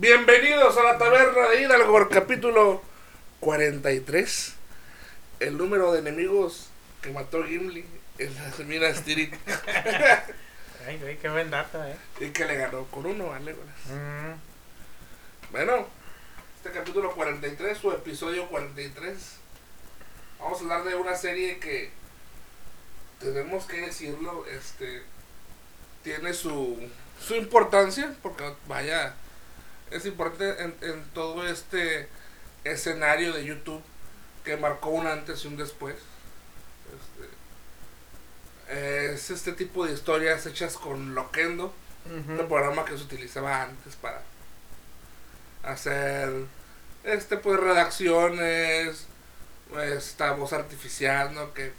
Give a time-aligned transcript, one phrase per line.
[0.00, 2.80] Bienvenidos a la taberna de Hidalgo, capítulo
[3.40, 4.54] 43.
[5.40, 6.68] El número de enemigos
[7.02, 7.84] que mató Gimli
[8.18, 9.34] en las minas Tirith.
[10.86, 11.96] Ay, güey, qué buen dato, eh.
[12.20, 13.74] y que le ganó con uno a Legolas.
[13.86, 15.88] Mm, Bueno,
[16.58, 19.16] este capítulo 43, su episodio 43.
[20.38, 21.90] Vamos a hablar de una serie que
[23.18, 25.02] tenemos que decirlo, este
[26.04, 26.78] tiene su,
[27.20, 29.16] su importancia, porque vaya,
[29.90, 32.08] es importante en, en todo este
[32.64, 33.82] escenario de YouTube
[34.44, 35.96] que marcó un antes y un después.
[38.68, 41.72] Este, es este tipo de historias hechas con Loquendo,
[42.06, 42.40] ujú.
[42.40, 44.22] un programa que se utilizaba antes para
[45.62, 46.30] hacer
[47.04, 49.06] este pues redacciones
[49.82, 51.72] esta voz artificial no que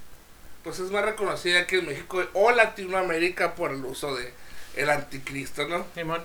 [0.63, 4.33] pues es más reconocida aquí en México o Latinoamérica por el uso de
[4.75, 6.21] el anticristo no Simón.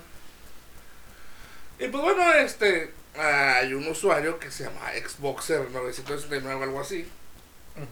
[1.79, 7.09] Y pues bueno este hay un usuario que se llama Xboxer 969 o algo así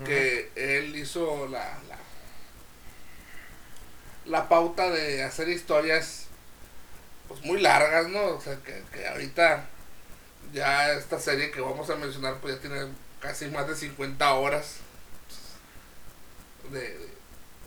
[0.04, 1.98] que él hizo la, la
[4.24, 6.26] la pauta de hacer historias
[7.28, 8.24] pues muy largas, ¿no?
[8.26, 9.64] O sea, que, que ahorita
[10.52, 12.86] ya esta serie que vamos a mencionar pues ya tiene
[13.20, 14.76] casi más de 50 horas
[16.70, 17.08] de, de,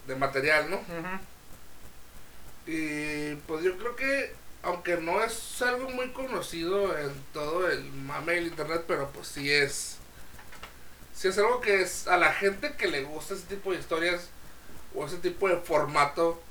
[0.07, 0.79] de material, ¿no?
[2.67, 4.33] Y pues yo creo que,
[4.65, 9.51] aunque no es algo muy conocido en todo el mame del internet, pero pues sí
[9.51, 9.97] es.
[11.13, 14.29] Sí es algo que es a la gente que le gusta ese tipo de historias
[14.95, 16.41] o ese tipo de formato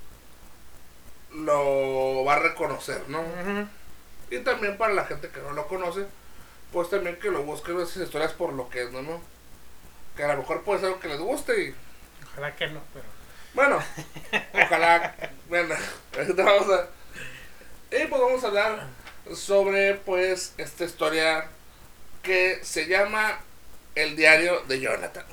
[1.32, 3.20] lo va a reconocer, ¿no?
[4.30, 6.06] Y también para la gente que no lo conoce,
[6.72, 9.02] pues también que lo busquen esas historias por lo que es, ¿no?
[9.02, 9.20] ¿no?
[10.16, 11.74] Que a lo mejor puede ser algo que les guste y
[12.30, 13.04] Ojalá que no, pero.
[13.54, 13.78] bueno,
[14.54, 15.14] ojalá.
[15.48, 15.74] Bueno,
[16.16, 16.88] ahorita vamos a.
[17.96, 18.86] Y pues vamos a hablar
[19.34, 21.46] sobre, pues, esta historia
[22.22, 23.38] que se llama
[23.94, 25.24] El diario de Jonathan.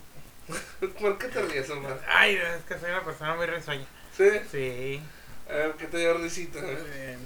[1.00, 2.00] ¿Por qué te ríes, Omar?
[2.08, 3.86] Ay, es que soy una persona muy risueña.
[4.16, 4.28] ¿Sí?
[4.50, 5.02] Sí.
[5.48, 6.60] A ver, ¿qué te dio risita?
[6.62, 7.18] Eh,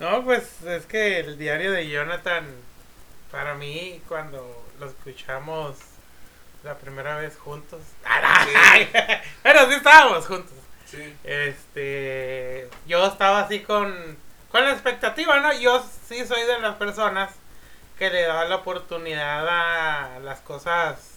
[0.00, 2.46] No, pues es que el diario de Jonathan,
[3.30, 5.76] para mí, cuando lo escuchamos
[6.62, 7.82] la primera vez juntos.
[8.04, 8.88] ¡Ay!
[9.42, 10.54] Pero sí estábamos juntos.
[10.86, 11.16] Sí.
[11.24, 14.16] Este, yo estaba así con,
[14.50, 15.52] con la expectativa, ¿no?
[15.52, 17.30] Yo sí soy de las personas
[17.98, 21.14] que le da la oportunidad a las cosas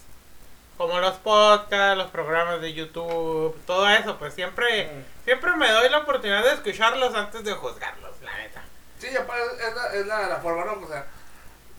[0.77, 4.89] como los podcasts, los programas de YouTube, todo eso, pues siempre,
[5.25, 8.61] siempre me doy la oportunidad de escucharlos antes de juzgarlos, la neta.
[8.99, 9.13] Sí, es
[9.75, 10.73] la, es la, la forma, ¿no?
[10.73, 11.05] O sea,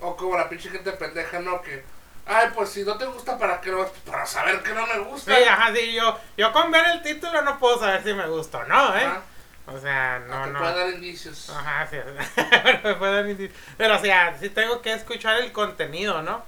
[0.01, 1.63] o como la pinche gente pendeja, ¿no?
[1.63, 1.85] Que,
[2.29, 3.91] ay, pues si no te gusta, ¿para qué lo?
[4.07, 5.35] Para saber que no me gusta.
[5.35, 8.59] Sí, ajá, sí, yo, yo con ver el título no puedo saber si me gusta
[8.59, 9.05] o no, ¿eh?
[9.05, 9.23] Ajá.
[9.67, 10.59] O sea, no, te no.
[10.61, 11.51] puede dar indicios.
[11.51, 11.97] Ajá, sí.
[12.85, 13.55] me pueden decir.
[13.77, 16.43] Pero o sea, sí tengo que escuchar el contenido, ¿no?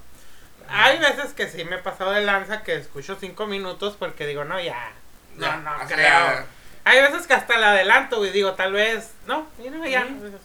[0.69, 4.45] Hay veces que sí me he pasado de lanza que escucho cinco minutos porque digo,
[4.45, 4.93] no, ya.
[5.37, 6.45] No, Ya, no creo.
[6.85, 10.05] Hay veces que hasta la adelanto y digo, tal vez, no, no, ya.
[10.07, 10.41] Un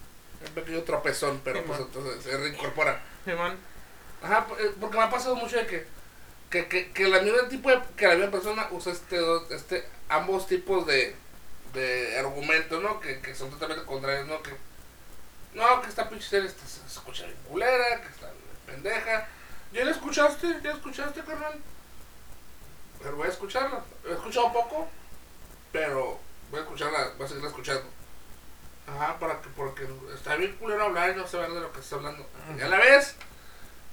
[0.54, 3.00] pequeño tropezón, pero Sí, pues entonces se reincorpora.
[3.24, 3.58] Simón.
[4.26, 5.86] Ajá, eh, porque me ha pasado mucho de que,
[6.50, 9.18] que, que, que la misma tipo de, que la misma persona usa este,
[9.52, 11.16] este ambos tipos de,
[11.74, 13.00] de argumentos, ¿no?
[13.00, 14.42] Que, que son totalmente contrarios, ¿no?
[14.42, 14.52] Que
[15.54, 19.28] no, que esta pinche serie está- se se escucha bien culera, que está bien pendeja.
[19.72, 20.48] ¿Ya la escuchaste?
[20.64, 21.60] ¿Ya la escuchaste, carnal?
[23.02, 23.84] Pero voy a escucharla.
[24.08, 24.88] He escuchado poco,
[25.72, 26.20] pero
[26.50, 27.84] voy a escucharla, voy a seguirla escuchando.
[28.88, 31.96] Ajá, para que, porque está bien culero hablar y no saber de lo que está
[31.96, 32.28] hablando.
[32.58, 33.16] ¿Ya la ves?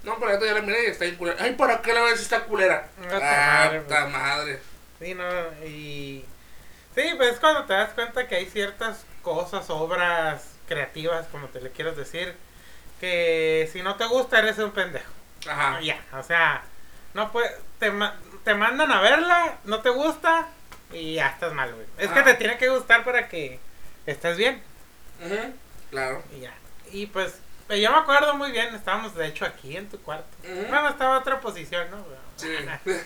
[0.03, 1.37] No, pero ya la miré y está bien culera.
[1.41, 2.89] Ay, ¿para qué la ves está culera?
[3.09, 4.13] Ah, madre, puta pues.
[4.13, 4.59] madre.
[4.99, 5.25] Sí, no,
[5.65, 6.25] y.
[6.95, 11.61] Sí, pues es cuando te das cuenta que hay ciertas cosas, obras creativas, como te
[11.61, 12.35] le quieras decir,
[12.99, 15.11] que si no te gusta eres un pendejo.
[15.49, 15.79] Ajá.
[15.81, 16.63] Ya, o sea,
[17.13, 17.49] no puede,
[17.79, 20.47] te, ma- te mandan a verla, no te gusta
[20.91, 21.85] y ya estás mal, güey.
[21.97, 23.59] Es que te tiene que gustar para que
[24.05, 24.61] estés bien
[25.25, 25.53] Ujú,
[25.89, 26.23] Claro.
[26.35, 26.53] y ya.
[26.91, 27.39] Y pues,
[27.69, 30.27] yo me acuerdo muy bien, estábamos de hecho aquí en tu cuarto.
[30.43, 31.97] Bueno, estaba otra posición, ¿no?
[32.35, 32.49] Sí.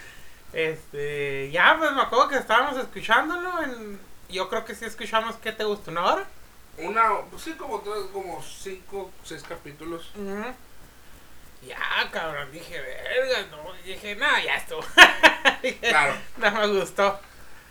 [0.54, 4.00] Este, ya, pues me acuerdo que estábamos escuchándolo en...
[4.30, 5.92] Yo creo que sí escuchamos ¿Qué te gustó?
[5.92, 6.26] ¿Una hora?
[6.78, 10.12] Una, pues sí, como tres, como cinco, seis capítulos.
[11.62, 11.78] Ya,
[12.12, 14.82] cabrón, dije, verga, no, dije, no, ya estuvo.
[15.62, 16.16] Dije, Claro.
[16.38, 17.20] No me gustó.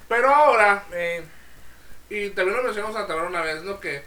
[0.09, 1.25] Pero ahora, Eh,
[2.11, 3.81] y también lo mencionamos a Tabar una vez, ¿no?
[3.81, 4.05] Que,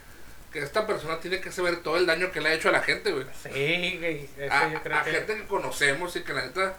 [0.52, 2.82] que esta persona tiene que saber todo el daño que le ha hecho a la
[2.82, 3.26] gente, güey.
[3.44, 5.12] sí, güey, eso A, yo creo a que...
[5.12, 6.76] gente que conocemos y que la neta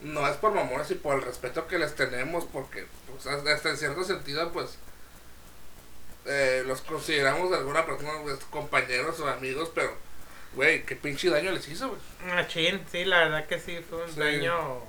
[0.00, 3.76] no es por mamones y por el respeto que les tenemos, porque pues, hasta en
[3.76, 4.78] cierto sentido, pues
[6.26, 9.94] eh, los consideramos de alguna persona pues, compañeros o amigos, pero,
[10.54, 12.00] güey, qué pinche daño les hizo, güey.
[12.34, 14.18] Machín, sí, la verdad que sí, fue un Sí.
[14.20, 14.80] daño.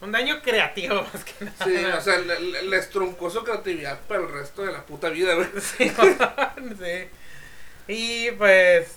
[0.00, 1.64] Un daño creativo más que nada.
[1.64, 5.08] Sí, o sea, le- le- les truncó su creatividad para el resto de la puta
[5.08, 5.48] vida, güey.
[5.60, 5.88] Sí,
[6.78, 7.08] sí.
[7.88, 8.96] Y pues,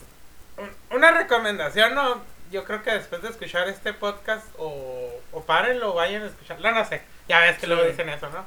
[0.58, 2.22] un- una recomendación, ¿no?
[2.52, 6.84] Yo creo que después de escuchar este podcast, o, o párenlo vayan a escucharlo, no
[6.86, 7.02] sé.
[7.28, 7.90] Ya ves que luego Sí.
[7.90, 8.44] dicen eso, ¿no?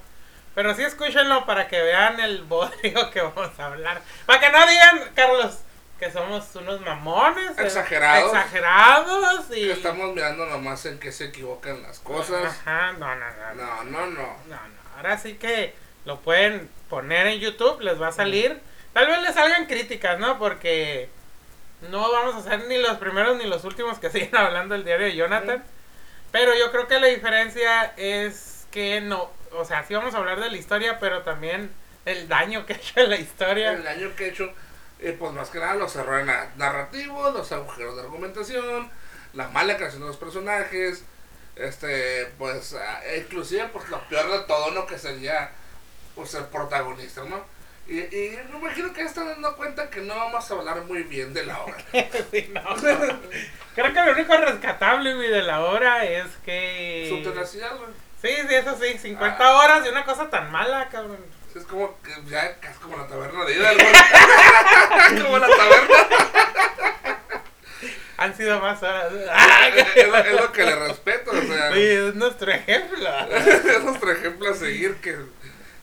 [0.54, 4.02] Pero sí escúchenlo para que vean el bodrio que vamos a hablar.
[4.26, 5.58] Para que no digan, Carlos,
[6.00, 7.56] que somos unos mamones.
[7.58, 8.32] Exagerados.
[8.34, 9.66] Exagerados y...
[9.66, 12.44] Que estamos mirando nomás en qué se equivocan las cosas.
[12.66, 13.54] Ajá, no, no, no.
[13.54, 13.84] No, no.
[13.84, 14.22] no, no.
[14.48, 15.74] No, no, ahora sí que
[16.04, 18.60] lo pueden poner en YouTube, les va a salir.
[18.92, 20.38] Tal vez les salgan críticas, ¿no?
[20.38, 21.08] Porque
[21.90, 25.06] no vamos a ser ni los primeros ni los últimos que siguen hablando del diario
[25.06, 25.62] de Jonathan.
[26.30, 30.40] Pero yo creo que la diferencia es que no, o sea, sí vamos a hablar
[30.40, 31.70] de la historia, pero también
[32.06, 33.72] el daño que ha hecho en la historia.
[33.72, 34.50] El daño que he hecho,
[34.98, 38.90] eh, pues más que nada los errores na- narrativos, los agujeros de argumentación,
[39.34, 41.04] la mala creación de los personajes,
[41.56, 44.86] este, pues, ah, inclusive, pues lo peor de todo, ¿no?
[44.86, 45.50] Que sería,
[46.14, 47.44] pues, el protagonista, ¿no?
[47.88, 51.02] Y, y me imagino que ya están dando cuenta que no vamos a hablar muy
[51.02, 51.76] bien de la obra.
[52.30, 52.62] Sí, no.
[53.74, 57.06] Creo que lo único rescatable güey, de la obra es que...
[57.08, 57.90] Su tenacidad, güey.
[58.22, 59.52] Sí, sí, eso sí, 50 Ah.
[59.56, 61.18] horas de una cosa tan mala, cabrón.
[61.54, 63.84] Es como que ya es como la taberna de Hidalgo.
[65.22, 65.96] como la taberna.
[68.18, 69.12] Han sido más horas.
[69.96, 71.70] Es, lo, es lo que le respeto, o sea.
[71.74, 73.08] Es nuestro ejemplo.
[73.28, 75.16] es nuestro ejemplo a seguir que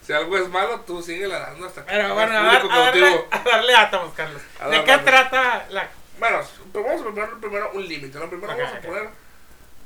[0.10, 3.02] si algo es malo, tú sigue dando hasta que Pero bueno, a, dar- a darle,
[3.02, 3.28] cautivo.
[3.30, 4.42] a darle átomos, Carlos.
[4.60, 5.88] A ¿De qué trata la...?
[6.18, 6.40] Bueno,
[6.74, 8.28] pues vamos a poner primero un límite, ¿no?
[8.28, 9.10] Primero vamos a poner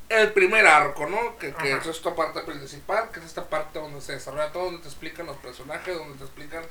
[0.08, 1.38] el primer arco, ¿no?
[1.38, 4.82] Que, que es esta parte principal, que es esta parte donde se desarrolla todo, donde
[4.82, 6.64] te explican los personajes, donde te explican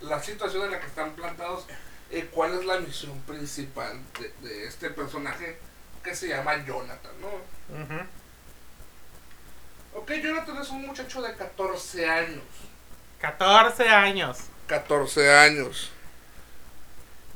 [0.00, 1.66] la situación en la que están plantados
[2.10, 5.58] y cuál es la misión principal de, de este personaje
[6.02, 7.28] que se llama Jonathan, ¿no?
[7.28, 8.06] Ujú.
[9.94, 12.42] Ok, Jonathan es un muchacho de 14 años.
[13.24, 14.38] 14 años.
[14.66, 15.90] 14 años.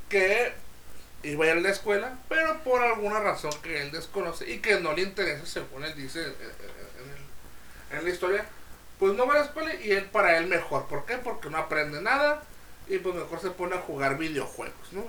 [0.09, 0.53] Que
[1.23, 4.81] iba a ir a la escuela, pero por alguna razón que él desconoce y que
[4.81, 8.45] no le interesa, según él dice en, en el- en la historia,
[8.99, 10.87] pues no va a la escuela y él para él mejor.
[10.89, 11.17] ¿Por qué?
[11.19, 12.43] Porque no aprende nada
[12.87, 15.05] y pues mejor se pone a jugar videojuegos, ¿no?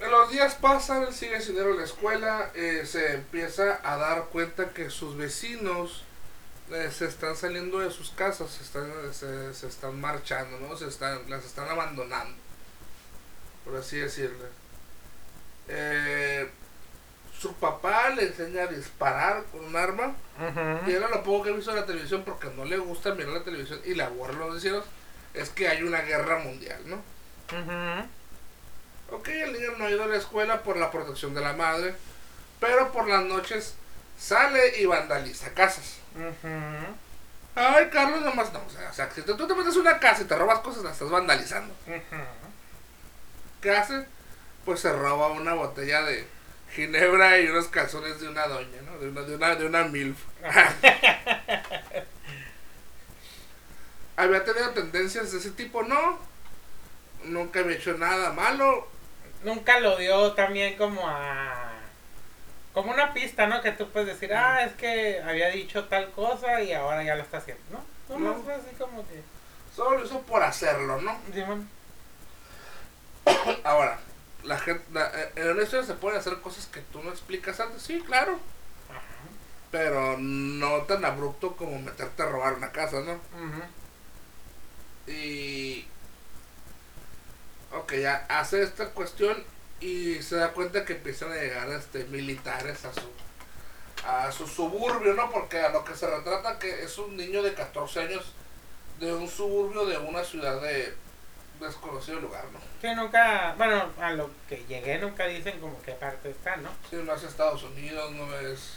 [0.00, 4.24] Los días pasan, él sigue sin ir a la escuela, eh, se empieza a dar
[4.26, 6.04] cuenta que sus vecinos
[6.70, 10.76] eh, se están saliendo de sus casas, se están, se, se están marchando, ¿no?
[10.76, 12.36] Se están, las están abandonando,
[13.64, 14.44] por así decirlo.
[15.68, 16.48] Eh,
[17.38, 20.90] su papá le enseña a disparar con un arma y Ujú.
[20.90, 23.44] era lo poco que he visto en la televisión porque no le gusta mirar la
[23.44, 24.84] televisión y la aburren los vecinos,
[25.34, 26.96] es que hay una guerra mundial, ¿no?
[26.96, 28.08] Ujú.
[29.10, 31.94] Ok, el niño no ha ido a la escuela por la protección de la madre,
[32.60, 33.74] pero por las noches
[34.18, 35.96] sale y vandaliza casas.
[36.14, 36.94] Ujú.
[37.56, 38.60] Ay, Carlos, nomás no.
[38.64, 40.94] O sea, o sea, si tú te metes una casa y te robas cosas, las
[40.94, 41.74] estás vandalizando.
[41.86, 42.22] Ujú.
[43.60, 44.06] ¿Qué hace?
[44.64, 46.26] Pues se roba una botella de
[46.74, 48.98] ginebra y unos calzones de una doña, ¿no?
[48.98, 50.18] De una, de una, de una milf.
[54.16, 55.82] ¿Había tenido tendencias de ese tipo?
[55.82, 56.18] No.
[57.24, 58.88] Nunca había hecho nada malo.
[59.42, 61.73] Nunca lo dio también como a...
[62.74, 63.62] Como una pista, ¿no?
[63.62, 67.22] Que tú puedes decir, ah, es que había dicho tal cosa y ahora ya lo
[67.22, 68.18] está haciendo, ¿no?
[68.18, 68.52] No, No.
[68.52, 69.22] así como que...
[69.74, 71.16] Solo lo hizo por hacerlo, ¿no?
[71.32, 71.68] Simón.
[73.64, 73.98] Ahora,
[74.42, 77.58] la gente, la- eh, en una historia se pueden hacer cosas que tú no explicas
[77.60, 78.38] antes, sí, claro,
[78.90, 79.00] Ajá.
[79.70, 83.12] pero no tan abrupto como meterte a robar una casa, ¿no?
[83.12, 83.62] Ujú.
[85.12, 85.86] Y...
[87.72, 89.42] Ok, ya hace esta cuestión
[89.80, 93.10] y se da cuenta que empiezan a llegar este, militares a su,
[94.06, 95.30] a su suburbio, ¿no?
[95.30, 98.32] Porque a lo que se retrata que es un niño de 14 años
[99.00, 100.94] de un suburbio de una ciudad de
[101.60, 102.58] desconocido lugar, ¿no?
[102.80, 106.70] Sí, nunca, bueno, a lo que llegué nunca dicen como qué parte está, ¿no?
[106.88, 108.74] Sí, no es Estados Unidos, no es.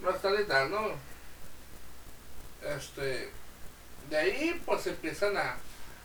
[0.00, 0.90] No es tal y tal, ¿no?
[2.62, 3.30] Este.
[4.10, 5.56] De ahí, pues empiezan a,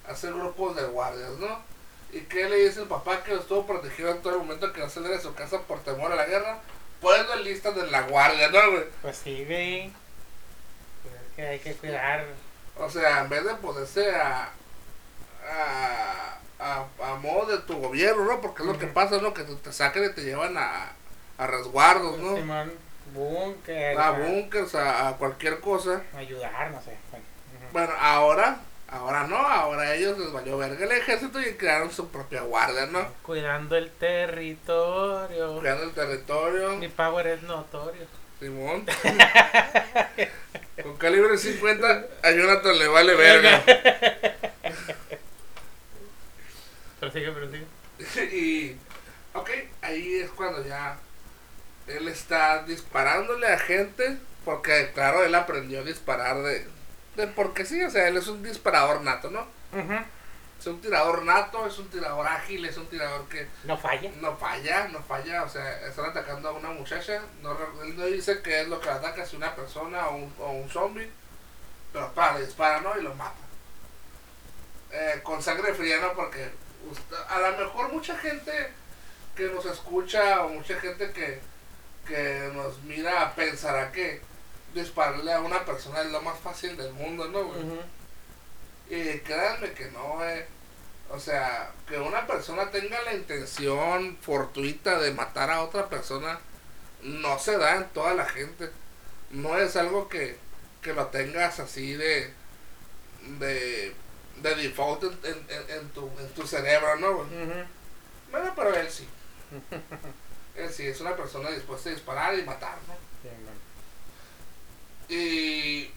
[0.08, 1.69] a hacer grupos de guardias, ¿no?
[2.12, 4.82] ¿Y qué le dice el papá que lo estuvo protegido en todo el momento que
[4.82, 6.60] no saliera de su casa por temor a la guerra?
[7.02, 8.84] Poniendo en listas de la guardia, ¿no, güey?
[9.02, 9.92] Pues sí, güey.
[11.04, 12.26] Pues es que hay que cuidar.
[12.78, 14.50] O sea, en vez de ponerse a.
[15.48, 16.38] a.
[16.60, 18.42] a, a modo de tu gobierno, ¿no?
[18.42, 19.34] Porque es lo que pasa, ¿no?
[19.34, 20.92] Que te, te sacan y te llevan a,
[21.38, 22.36] a resguardos, ¿no?
[22.36, 22.74] Simón,
[23.14, 23.98] búnker.
[23.98, 26.02] a búnkers, a, a cualquier cosa.
[26.16, 26.98] Ayudar, no sé.
[27.12, 27.26] Bueno.
[27.72, 28.60] Bueno, ahora
[28.92, 32.88] Ahora no, ahora a ellos les valió verga el ejército y crearon su propia guardia,
[32.88, 33.08] ¿no?
[33.22, 35.60] Cuidando el territorio.
[35.60, 36.76] Cuidando el territorio.
[36.78, 38.08] Mi power es notorio.
[38.40, 38.86] Simón.
[40.82, 43.64] Con calibre 50 a Jonathan le vale verga.
[47.00, 47.66] Prosigue, prosigue.
[48.36, 48.78] y,
[49.34, 49.50] ok,
[49.82, 50.98] ahí es cuando ya
[51.86, 56.66] él está disparándole a gente, porque claro, él aprendió a disparar de,
[57.20, 59.46] de porque sí, o sea, él es un disparador nato, ¿no?
[60.60, 64.12] Es un tirador nato, es un tirador ágil, es un tirador que No falla.
[64.20, 68.42] no falla, no falla, o sea, están atacando a una muchacha, no, él no dice
[68.42, 71.10] qué es lo que ataca, si una persona o un, o un zombie,
[71.94, 72.98] pero para, le dispara, ¿no?
[73.00, 73.38] Y lo mata.
[74.92, 76.14] Eh, con sangre fría, ¿no?
[76.14, 76.50] Porque
[76.92, 78.52] usted- a lo mejor mucha gente
[79.36, 81.40] que nos escucha o mucha gente que,
[82.08, 84.22] que nos mira pensará que
[84.74, 87.44] dispararle a una persona es lo más fácil del mundo, ¿no?
[87.46, 87.62] güey?
[88.90, 90.48] Y créanme que no, eh.
[91.12, 96.40] O sea, que una persona tenga la intención fortuita de matar a otra persona
[97.02, 98.70] no se da en toda la gente.
[99.32, 100.38] No es algo que,
[100.82, 102.32] que lo tengas así de
[103.40, 103.94] de,
[104.42, 107.16] de default en, en- en- tu, en tu cerebro, ¿no?
[107.18, 107.28] güey?
[108.32, 109.08] Bueno, pero él sí.
[110.56, 112.94] Él sí es una persona dispuesta a disparar y matar, ¿no?
[113.24, 113.54] Sí, man.
[115.10, 115.92] Y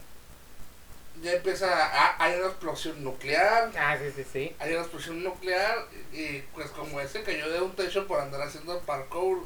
[1.22, 3.70] ya empieza, a, hay una explosión nuclear.
[3.78, 4.56] Ah, sí, sí, sí.
[4.58, 8.80] hay una explosión nuclear y pues como ese cayó de un techo por andar haciendo
[8.80, 9.44] parkour.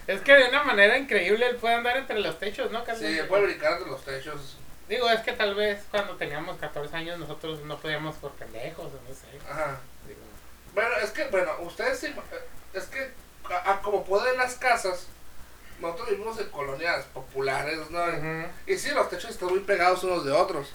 [0.05, 2.83] Es que de una manera increíble él puede andar entre los techos, ¿no?
[2.83, 3.05] Carlos?
[3.07, 4.57] Sí, puede brincar entre los techos.
[4.89, 9.15] Digo, es que tal vez cuando teníamos 14 años nosotros no podíamos por pendejos no
[9.15, 9.39] sé.
[9.49, 9.79] Ajá.
[10.05, 10.19] Digo,
[10.73, 12.13] Bueno, es que, bueno, ustedes sí,
[12.73, 13.11] es que
[13.49, 15.07] a, a como pueden las casas,
[15.80, 18.01] nosotros vivimos en colonias populares, ¿no?
[18.65, 20.72] Y sí, los techos están muy pegados unos de otros.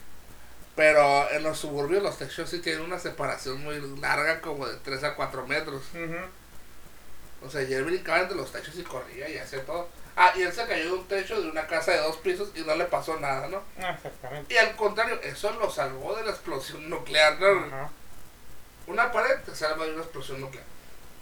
[0.76, 5.04] Pero en los suburbios los techos sí tienen una separación muy larga, como de 3
[5.04, 5.82] a 4 metros.
[7.44, 9.88] O sea, él brincaba entre los techos y corría y hacía todo.
[10.16, 12.62] Ah, y él se cayó de un techo de una casa de dos pisos y
[12.62, 13.62] no le pasó nada, ¿no?
[13.80, 14.52] Ah, Exactamente.
[14.52, 17.88] Y al contrario, eso lo salvó de la explosión nuclear, ¿no?
[18.88, 20.64] Una pared te salva de una explosión nuclear.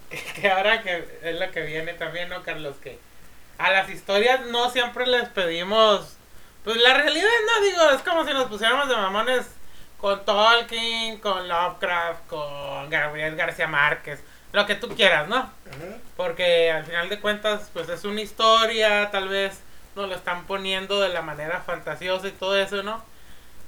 [0.35, 2.77] Que ahora que es lo que viene también, ¿no, Carlos?
[2.81, 2.97] Que
[3.57, 6.17] a las historias no siempre les pedimos.
[6.63, 9.45] Pues la realidad, no digo, es como si nos pusiéramos de mamones
[9.97, 14.21] con Tolkien, con Lovecraft, con Gabriel García Márquez,
[14.51, 15.49] lo que tú quieras, ¿no?
[16.15, 19.61] Porque al final de cuentas, pues es una historia, tal vez
[19.95, 23.03] nos lo están poniendo de la manera fantasiosa y todo eso, ¿no?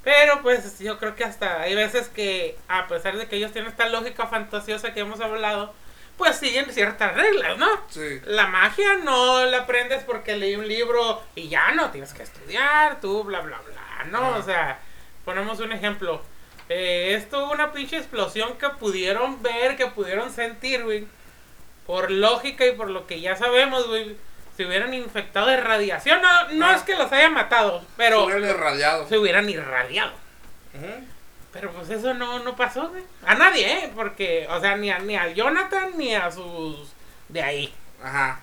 [0.04, 3.70] Pero pues yo creo que hasta hay veces que, a pesar de que ellos tienen
[3.70, 5.74] esta lógica fantasiosa que hemos hablado,
[6.20, 7.66] pues siguen ciertas reglas, ¿no?
[7.88, 8.20] Sí.
[8.26, 13.00] La magia no la aprendes porque leí un libro y ya no, tienes que estudiar,
[13.00, 14.36] tú, bla, bla, bla, ¿no?
[14.36, 14.78] O sea,
[15.24, 16.22] ponemos un ejemplo.
[16.68, 21.08] Eh, esto una pinche explosión que pudieron ver, que pudieron sentir, güey.
[21.86, 24.14] Por lógica y por lo que ya sabemos, güey.
[24.56, 26.20] Se hubieran infectado de radiación.
[26.22, 26.74] No, no Ah.
[26.76, 29.08] es que los haya matado, pero Pero irradiado.
[29.08, 30.12] se hubieran irradiado.
[31.52, 33.02] Pero pues eso no, no pasó, güey.
[33.26, 33.92] A nadie, ¿eh?
[33.94, 36.92] Porque, o sea, ni a, ni a Jonathan ni a sus
[37.28, 37.74] de ahí.
[38.02, 38.40] Ajá.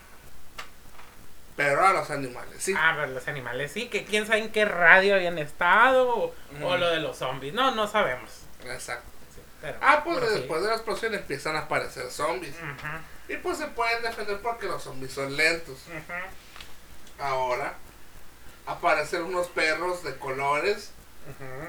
[1.56, 2.74] Pero a los animales, sí.
[2.78, 6.88] Ah, pero los animales sí, que quién sabe en qué radio habían estado o, lo
[6.90, 7.54] de los zombies.
[7.54, 8.42] No, no sabemos.
[8.66, 9.08] Exacto.
[9.34, 10.36] Sí, pero- Ah, pues sí.
[10.36, 12.54] después de la explosión empiezan a aparecer zombies.
[12.56, 15.80] Ujú, Y pues se pueden defender porque los zombies son lentos.
[15.88, 17.74] ujú, Ahora
[18.68, 20.92] aparecen unos perros de colores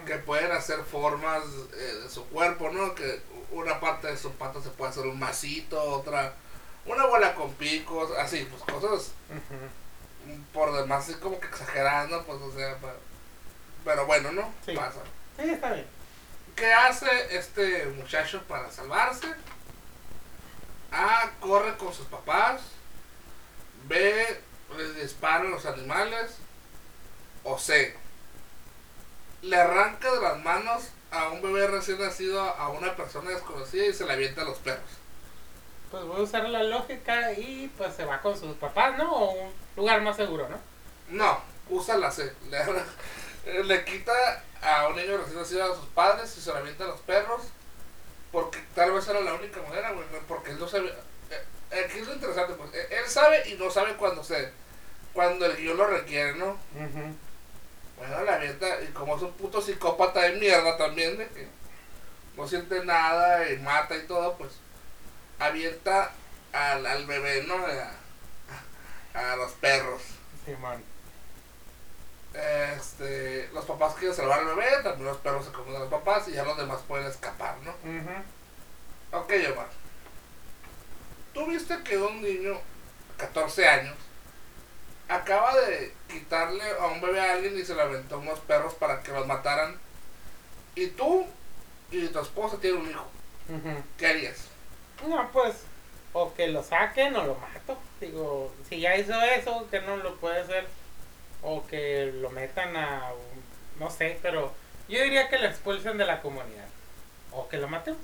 [0.07, 1.43] que pueden hacer formas
[1.75, 2.95] eh, de su cuerpo, ¿no?
[2.95, 6.35] Que una parte de su pata se puede hacer un masito, otra
[6.89, 9.13] una bola con picos, así, pues cosas
[10.53, 12.23] por demás así como que exageradas, ¿no?
[12.25, 12.77] Pues o sea,
[13.85, 14.53] pero bueno, ¿no?
[14.65, 14.73] Sí.
[14.75, 15.01] Pasa.
[15.37, 15.87] Sí, está bien.
[16.57, 19.29] ¿Qué hace este muchacho para salvarse?
[20.91, 22.63] A, corre con sus papás,
[23.85, 24.41] B,
[24.77, 26.37] les disparan los animales,
[27.45, 27.95] o C,
[29.43, 33.93] le arranca de las manos a un bebé recién nacido a una persona desconocida y
[33.95, 34.85] se le avienta a los perros.
[35.91, 39.11] Pues voy a usar la lógica y pues se va con sus papás, ¿no?
[39.11, 40.59] O un lugar más seguro, ¿no?
[41.09, 41.41] No,
[41.71, 42.31] usa la C.
[42.51, 44.13] Le, le quita
[44.61, 47.41] a un niño recién nacido a sus padres y se le avienta a los perros.
[48.31, 50.05] Porque tal vez era la única manera, güey.
[50.29, 50.93] Porque él no sabe.
[51.31, 52.71] eh, Aquí es lo interesante, pues.
[52.75, 54.53] Él sabe y no sabe cuándo se.
[55.15, 56.49] Cuando el guion lo requiere, ¿no?
[56.51, 57.15] Ujú.
[57.99, 58.81] Bueno, le avienta.
[58.83, 61.49] Y como es un puto psicópata de mierda también, de que
[62.37, 64.53] no siente nada y mata y todo, pues.
[65.39, 66.11] Avienta
[66.53, 67.55] al, al bebé, ¿no?
[69.15, 70.03] A, a los perros.
[70.45, 70.83] Simón.
[72.35, 76.29] este, los papás quieren salvar al bebé, también los perros se comen a los papás
[76.29, 77.71] y ya los demás pueden escapar, ¿no?
[77.71, 79.23] Ujú.
[79.23, 79.69] Ok, Omar.
[81.35, 82.61] Tú viste que un niño,
[83.17, 83.97] 14 años,
[85.09, 89.03] acaba de quitarle a un bebé a alguien y se le aventó unos perros para
[89.03, 89.77] que los mataran.
[90.75, 91.27] Y tú
[91.91, 93.07] y tu esposa tienen un hijo.
[93.97, 94.49] ¿Qué harías?
[95.07, 95.65] No, pues,
[96.13, 97.79] o que lo saquen o lo mato.
[98.01, 100.67] Digo, si ya hizo eso, que no lo puede hacer.
[101.43, 103.11] O que lo metan a.
[103.79, 104.53] No sé, pero
[104.89, 106.67] yo diría que lo expulsen de la comunidad.
[107.33, 108.01] O que lo matemos.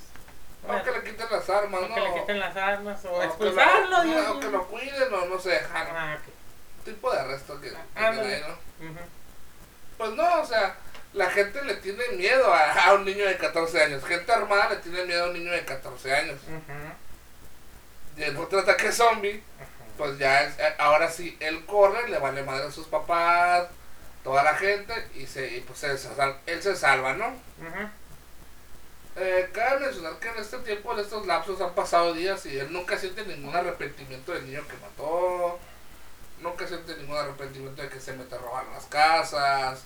[0.67, 1.95] O que le quiten las armas, O ¿no?
[1.95, 3.05] que le quiten las armas.
[3.05, 6.19] O, O que expulsarlo, lo- Dios O que lo cuiden, o no sé, ajá, Ah,
[6.21, 6.34] ok.
[6.85, 8.95] Tipo de arresto que, Ah, ahí, ¿no?
[9.97, 10.77] Pues no, o sea,
[11.13, 14.05] la gente le tiene miedo a, a un niño de 14 años.
[14.05, 16.39] Gente armada le tiene miedo a un niño de 14 años.
[16.47, 18.21] Ujú.
[18.21, 19.43] Y en otro ataque zombie,
[19.97, 23.69] pues ya es, eh, ahora sí, él corre, le vale madre a sus papás,
[24.23, 26.09] toda la gente, y, se, y pues él se,
[26.47, 27.37] él se salva, ¿no?
[29.17, 32.73] Eh, cabe mencionar que en este tiempo, en estos lapsos, han pasado días y él
[32.73, 35.59] nunca siente ningún arrepentimiento del niño que mató,
[36.41, 39.85] nunca siente ningún arrepentimiento de que se mete a robar las casas,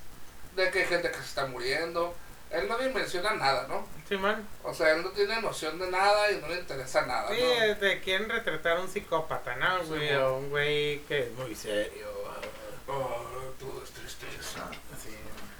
[0.57, 2.15] de que hay gente que se está muriendo.
[2.51, 3.87] Él no dimensiona nada, ¿no?
[4.09, 4.47] Simón.
[4.63, 7.77] O sea, él no tiene noción de nada y no le interesa nada, Sí, ¿no?
[7.77, 9.83] te quieren retratar a un psicópata, ¿no?
[9.83, 10.15] Sí, güey?
[10.15, 12.07] O un güey que es muy serio.
[12.87, 13.23] Oh,
[13.61, 14.65] todo es tristeza.
[15.03, 15.15] Sí.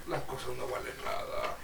[0.07, 1.55] Las cosas no valen nada.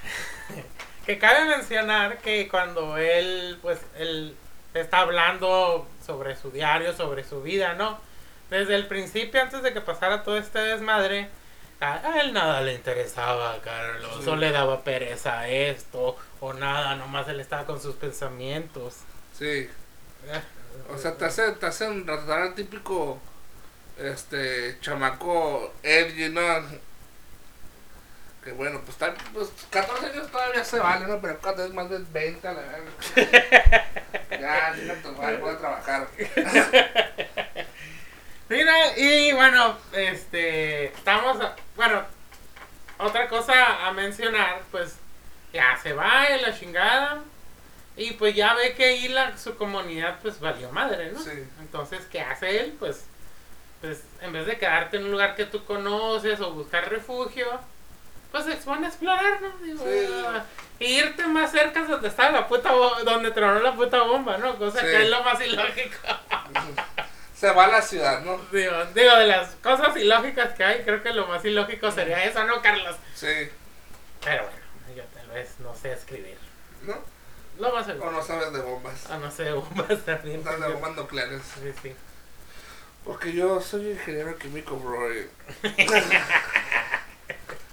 [1.06, 4.36] Que cabe mencionar que cuando él, pues, él
[4.74, 8.00] está hablando sobre su diario, sobre su vida, ¿no?
[8.50, 11.30] Desde el principio, antes de que pasara todo este desmadre,
[11.80, 14.24] a a él nada le interesaba, Carlos.
[14.24, 14.30] Sí.
[14.30, 18.98] O le daba pereza a esto, o nada, nomás él estaba con sus pensamientos.
[19.38, 19.70] Sí.
[20.90, 23.20] O sea, te hacen, te hacen tratar al típico
[23.98, 26.42] este chamaco edgy, ¿no?
[28.44, 31.20] Que bueno, pues, está, pues 14 años todavía se vale, ¿no?
[31.20, 32.92] Pero cuando es más de 20, a la verga.
[34.40, 36.08] ya, no te voy a trabajar.
[38.50, 42.04] Mira, y bueno, este, estamos, a- bueno,
[43.00, 44.98] otra cosa a mencionar, pues,
[45.52, 47.22] ya se va en la chingada,
[47.98, 51.20] y pues ya ve que ahí la, su comunidad, pues, valió madre, ¿no?
[51.20, 51.32] Sí.
[51.60, 52.76] Entonces, ¿qué hace él?
[52.78, 53.06] Pues,
[53.82, 57.48] pues, en vez de quedarte en un lugar que tú conoces o buscar refugio,
[58.32, 59.50] pues se expone a explorar, ¿no?
[59.66, 60.84] Digo, Sí.
[60.86, 64.38] y irte más cerca de donde estaba la puta bo- donde tronó la puta bomba,
[64.38, 64.56] ¿no?
[64.58, 64.86] Cosa Sí.
[64.88, 65.98] que es lo más ilógico.
[67.36, 68.38] Se va a la ciudad, ¿no?
[68.52, 72.44] Digo, digo, de las cosas ilógicas que hay, creo que lo más ilógico sería eso,
[72.46, 72.96] ¿no, Carlos?
[73.14, 73.50] Sí.
[74.24, 74.58] Pero bueno,
[74.96, 76.38] yo tal vez no sé escribir.
[76.84, 76.96] ¿No?
[77.60, 78.12] Lo más O seguro.
[78.12, 79.06] no sabes de bombas.
[79.10, 80.44] Ah, no sé, bombas también.
[80.44, 81.42] No de bombas nucleares.
[81.62, 81.96] Sí, sí.
[83.04, 84.98] Porque yo soy ingeniero químico, bro.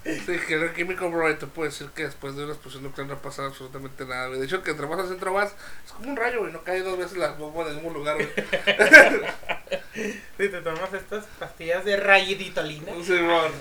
[0.05, 3.45] ingeniero químico, bro, y te puedo decir que después de una explosión nuclear no pasa
[3.45, 4.39] absolutamente nada, güey.
[4.39, 5.53] De hecho, que entre más al centro vas,
[5.85, 6.51] es como un rayo, güey.
[6.51, 8.29] No cae dos veces la bomba en el mismo lugar, güey.
[9.93, 12.91] Si te tomas estas pastillas de rayiditolina.
[13.03, 13.53] Sí, bueno.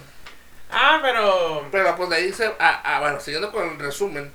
[0.71, 1.69] Ah, pero.
[1.71, 2.47] Pero pues de ahí se.
[2.59, 4.33] Ah, ah, bueno, siguiendo con el resumen.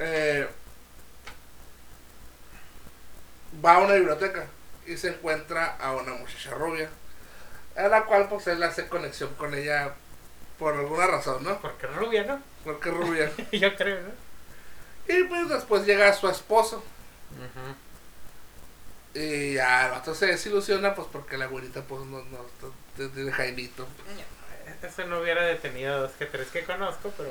[0.00, 0.48] Eh,
[3.64, 4.46] va a una biblioteca
[4.86, 6.90] y se encuentra a una muchacha rubia.
[7.76, 9.94] A la cual, pues él hace conexión con ella
[10.58, 11.60] por alguna razón, ¿no?
[11.60, 12.40] Porque rubia, ¿no?
[12.64, 13.30] Porque rubia.
[13.52, 15.14] Yo creo, ¿no?
[15.14, 16.82] Y pues después llega su esposo.
[17.32, 17.74] Ujú.
[19.14, 23.86] Y ya el vato se desilusiona, pues porque la güerita, pues no, no, tiene Jaimito.
[24.82, 27.30] Eso no hubiera detenido a dos que tres que conozco, pero.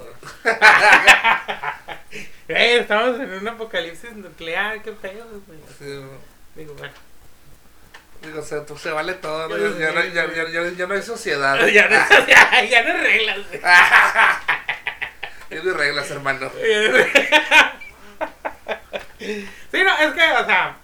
[2.48, 5.60] Ey, estamos en un apocalipsis nuclear, qué pedo, güey.
[5.78, 6.10] Sí, no.
[6.56, 6.94] Digo, bueno.
[8.24, 9.56] Digo, o sea, tú se vale todo, ¿no?
[9.56, 10.32] Sí, Ya, no, sí, ya, sí.
[10.36, 11.66] ya, ya, ya no hay sociedad.
[11.68, 11.96] ya, no,
[12.70, 13.62] ya, no reglas, güey.
[15.50, 16.50] Ya no hay reglas, hermano.
[19.20, 20.78] Sí, no, es que, o sea,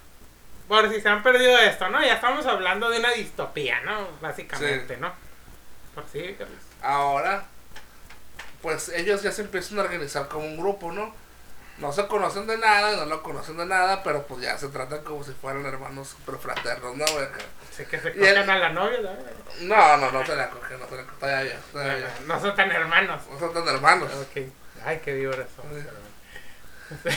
[0.68, 2.00] por si se han perdido esto, ¿no?
[2.04, 4.08] Ya estamos hablando de una distopía, ¿no?
[4.20, 5.12] Básicamente, ¿no?
[5.94, 6.58] Por sí, Carlos.
[6.82, 7.44] Ahora,
[8.62, 11.14] pues ellos ya se empiezan a organizar como un grupo, ¿no?
[11.80, 15.02] No se conocen de nada, no lo conocen de nada, pero pues ya se tratan
[15.02, 17.26] como si fueran hermanos super fraternos, ¿no, güey?
[17.74, 19.16] Sé que se cogen a la novia, ¿no?
[19.66, 22.14] No, no, no se la cogen, no se la cogen, todavía, todavía.
[22.26, 23.22] No son tan hermanos.
[23.30, 24.12] No son tan hermanos.
[24.12, 24.42] Ok.
[24.84, 25.64] Ay, qué víboras son.
[25.74, 25.86] Sí.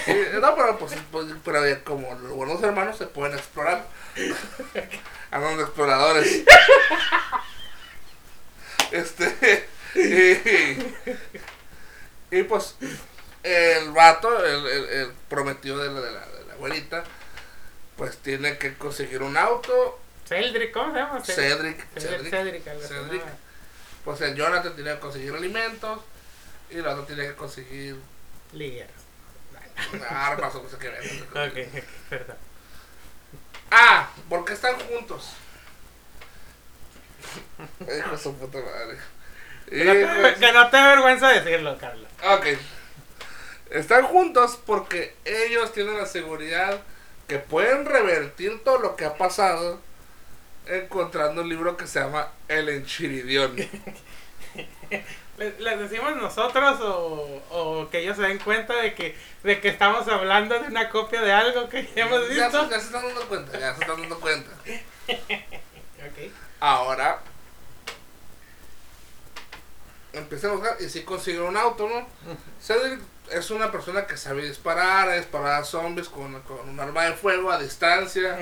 [0.06, 3.86] Sí, no, pero pues, pues, pero como los buenos hermanos se pueden explorar.
[5.32, 6.44] Andan de exploradores.
[8.92, 9.68] Este.
[9.96, 10.38] Y,
[12.38, 12.78] y, pues
[13.44, 17.04] el vato, el, el, el prometido de la, de, la, de la abuelita,
[17.98, 20.00] pues tiene que conseguir un auto.
[20.26, 21.22] Cedric, ¿cómo se llama?
[21.24, 23.22] Cedric, Cedric, Cedric, Cedric, Cedric.
[24.06, 26.00] Pues el Jonathan tiene que conseguir alimentos
[26.70, 27.98] y el otro tiene que conseguir
[28.54, 28.92] Ligueros.
[30.10, 30.90] armas o no sé qué.
[30.90, 32.38] Ok, perdón.
[33.72, 35.34] Ah, ¿por qué están juntos?
[37.82, 38.98] Hijo de su puta madre.
[39.70, 42.10] Que no, Hijo te, de- que no te avergüenza decirlo, Carlos.
[42.24, 42.46] Ok.
[43.74, 46.80] Están juntos porque ellos tienen la seguridad
[47.28, 49.82] que pueden revertir todo lo que ha pasado
[50.68, 53.56] encontrando un libro que se llama El Enchiridión.
[55.40, 60.08] ¿Les, decimos nosotros o, o que ellos se den cuenta de que, de que estamos
[60.08, 62.70] hablando de una copia de algo que ya hemos se, visto?
[62.70, 64.52] ya se están dando cuenta, ya se están dando cuenta.
[66.04, 66.32] Ok.
[66.60, 67.22] Ahora
[70.12, 72.06] empiezan a buscar y si consiguen un auto, ¿no?
[72.62, 73.00] Cedric
[73.34, 77.14] es una persona que sabe disparar, a disparar a zombies con, con un arma de
[77.14, 78.38] fuego a distancia.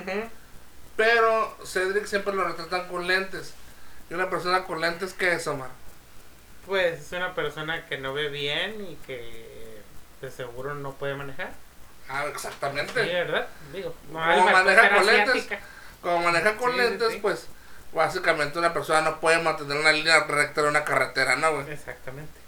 [0.95, 3.53] Pero Cedric siempre lo retratan con lentes.
[4.09, 5.69] Y una persona con lentes, ¿qué es, Omar?
[6.65, 9.81] Pues es una persona que no ve bien y que
[10.21, 11.51] de seguro no puede manejar.
[12.09, 13.01] Ah, Sí, exactamente.
[13.01, 13.47] ¿verdad?
[13.73, 15.47] Digo, ¿Cómo es la maneja con lentes?
[16.01, 17.19] Como maneja con Sí, sí, lentes, sí.
[17.21, 17.47] pues
[17.93, 21.71] básicamente una persona no puede mantener una línea recta en una carretera, ¿no, güey?
[21.71, 22.40] Exactamente.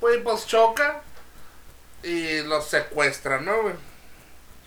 [0.00, 1.00] Pues, pues choca
[2.02, 3.74] y los secuestran, ¿no, güey?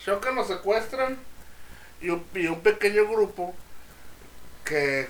[0.04, 1.18] Chocan, los secuestran
[2.02, 3.56] y un, y un pequeño grupo
[4.66, 5.08] que...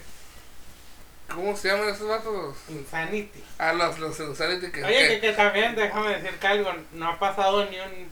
[1.33, 2.57] ¿Cómo se llaman esos vatos?
[2.69, 3.43] Insanity.
[3.59, 4.83] Ah, los, los Insanity que...
[4.83, 8.09] Oye, que- que, que también, déjame decirte algo, no ha pasado ni un...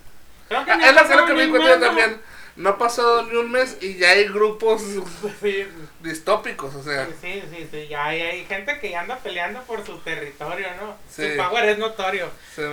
[0.48, 1.80] Creo que Ah, ni es lo que, que me ¿no?
[1.80, 2.22] también.
[2.58, 4.82] No ha pasado ni un mes y ya hay grupos
[5.41, 5.67] Sí,
[6.02, 7.08] distópicos, o sea.
[7.22, 10.98] sí, sí, sí, ya hay, hay gente que ya anda peleando por su territorio, ¿no?
[11.10, 11.32] Sí.
[11.32, 12.30] Su power es notorio.
[12.56, 12.63] se-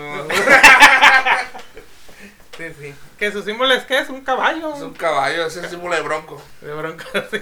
[2.57, 2.95] Sí, sí.
[3.19, 4.75] Que su símbolo es que es un caballo.
[4.77, 6.41] es un caballo, es el símbolo de bronco.
[6.61, 7.41] De bronco, sí.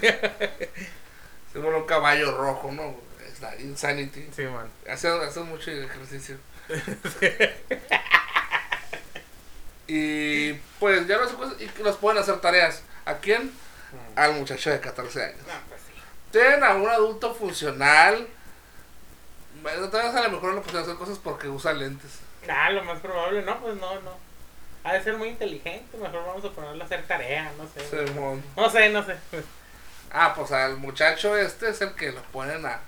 [1.53, 2.97] Símbolo de un caballo rojo, ¿no?
[3.31, 4.27] Es la Insanity.
[4.35, 4.69] Sí, man.
[4.91, 6.39] Hace, hace mucho ejercicio.
[9.95, 12.83] Y pues ya los, y que los pueden hacer tareas.
[13.05, 13.53] ¿A quién?
[14.17, 15.37] Al muchacho de 14 años.
[15.41, 15.93] No, pues sí.
[16.31, 18.27] Tienen a un adulto funcional.
[19.63, 22.21] Tal vez a lo mejor no pueden hacer cosas porque usa lentes.
[22.49, 24.17] Ah, lo más probable, no, pues no, no.
[24.83, 28.41] Ha de ser muy inteligente, mejor vamos a ponerlo a hacer tarea, no sé.
[28.57, 29.17] No sé, no sé.
[30.11, 32.81] Ah, pues al muchacho este es el que lo ponen a,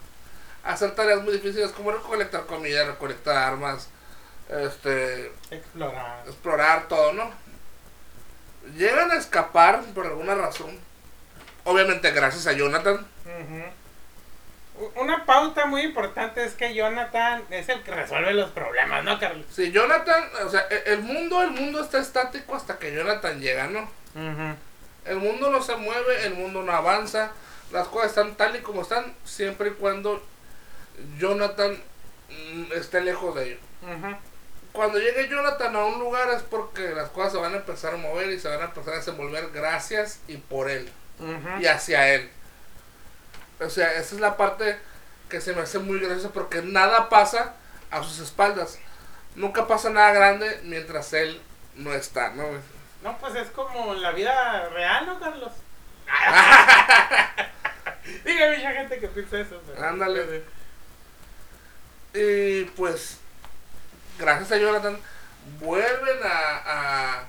[0.64, 3.90] a hacer tareas muy difíciles como recolectar comida, recolectar armas,
[4.48, 6.22] este, Explorar.
[6.26, 7.30] explorar todo, ¿no?
[8.76, 10.78] Llegan a escapar por alguna razón.
[11.64, 13.06] Obviamente gracias a Jonathan.
[14.96, 19.46] Una pauta muy importante es que Jonathan es el que resuelve los problemas, ¿no, Carlos?
[19.50, 23.68] Si Jonathan, o sea, e- el mundo, el mundo está estático hasta que Jonathan llega,
[23.68, 23.88] ¿no?
[25.04, 27.30] El mundo no se mueve, el mundo no avanza,
[27.70, 30.20] las cosas están tal y como están, siempre y cuando
[31.18, 31.78] Jonathan
[32.30, 33.60] mm, esté lejos de ellos.
[34.74, 37.96] Cuando llegue Jonathan a un lugar es porque las cosas se van a empezar a
[37.96, 40.90] mover y se van a empezar a desenvolver gracias y por él
[41.60, 42.28] y hacia él.
[43.60, 44.76] O sea, esa es la parte
[45.28, 47.54] que se me hace muy graciosa porque nada pasa
[47.92, 48.80] a sus espaldas.
[49.36, 51.40] Nunca pasa nada grande mientras él
[51.76, 52.42] no está, ¿no?
[53.04, 55.52] No, pues es como la vida real, ¿no, Carlos?
[58.24, 59.62] Diga, mucha gente que piensa eso.
[59.80, 60.42] Ándale.
[62.12, 63.20] Y pues,
[64.18, 64.98] gracias a Jonathan,
[65.60, 67.24] vuelven a, a,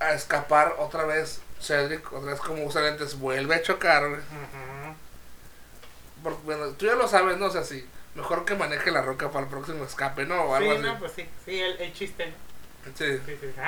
[0.00, 1.40] a escapar otra vez.
[1.60, 4.02] Cedric, otra vez como usa lentes, vuelve a chocar.
[6.22, 7.46] Porque, bueno, tú ya lo sabes, ¿no?
[7.46, 7.88] O sea, sí.
[8.14, 10.42] Mejor que maneje la roca para el próximo escape, ¿no?
[10.42, 10.86] O algo Sí, así.
[10.86, 12.34] no, pues sí, sí, el, el chiste, ¿no?
[12.96, 13.18] Sí.
[13.24, 13.52] Sí, sí.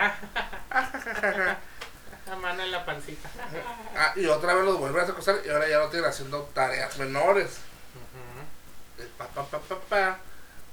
[2.27, 3.29] La mano en la pancita.
[3.97, 6.97] Ah, y otra vez los vuelve a acosar y ahora ya lo tienen haciendo tareas
[6.99, 7.59] menores.
[7.95, 9.03] Ujú.
[9.03, 10.19] Eh, pa, pa, pa, pa, pa.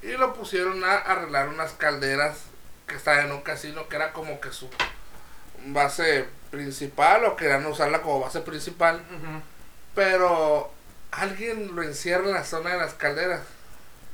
[0.01, 2.37] Y lo pusieron a arreglar unas calderas
[2.87, 4.69] que estaban en un casino que era como que su
[5.67, 9.03] base principal o querían usarla como base principal.
[9.93, 10.71] Pero
[11.11, 13.41] alguien lo encierra en la zona de las calderas.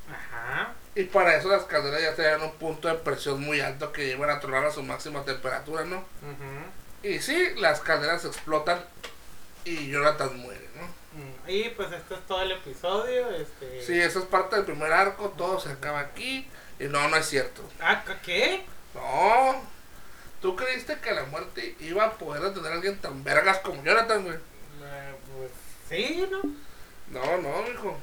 [0.09, 0.73] Ajá.
[0.95, 4.29] Y para eso las calderas ya tenían un punto de presión muy alto que llevan
[4.29, 5.97] a tronar a su máxima temperatura, ¿no?
[5.97, 7.03] Ujú.
[7.03, 8.83] Y sí, las calderas explotan
[9.63, 10.66] y Jonathan muere,
[11.47, 13.29] Y pues esto es todo el episodio.
[13.31, 13.83] Este...
[13.83, 16.47] Sí, eso es parte del primer arco, todo se acaba aquí.
[16.79, 17.61] Y no, no es cierto.
[17.81, 18.65] Ah, ¿qué?
[18.93, 19.61] No.
[20.41, 24.23] ¿Tú creíste que la muerte iba a poder detener a alguien tan vergas como Jonathan,
[24.23, 24.35] güey?
[24.35, 25.51] Eh, pues
[25.89, 26.41] sí, ¿no?
[27.09, 27.97] No, no, mijo.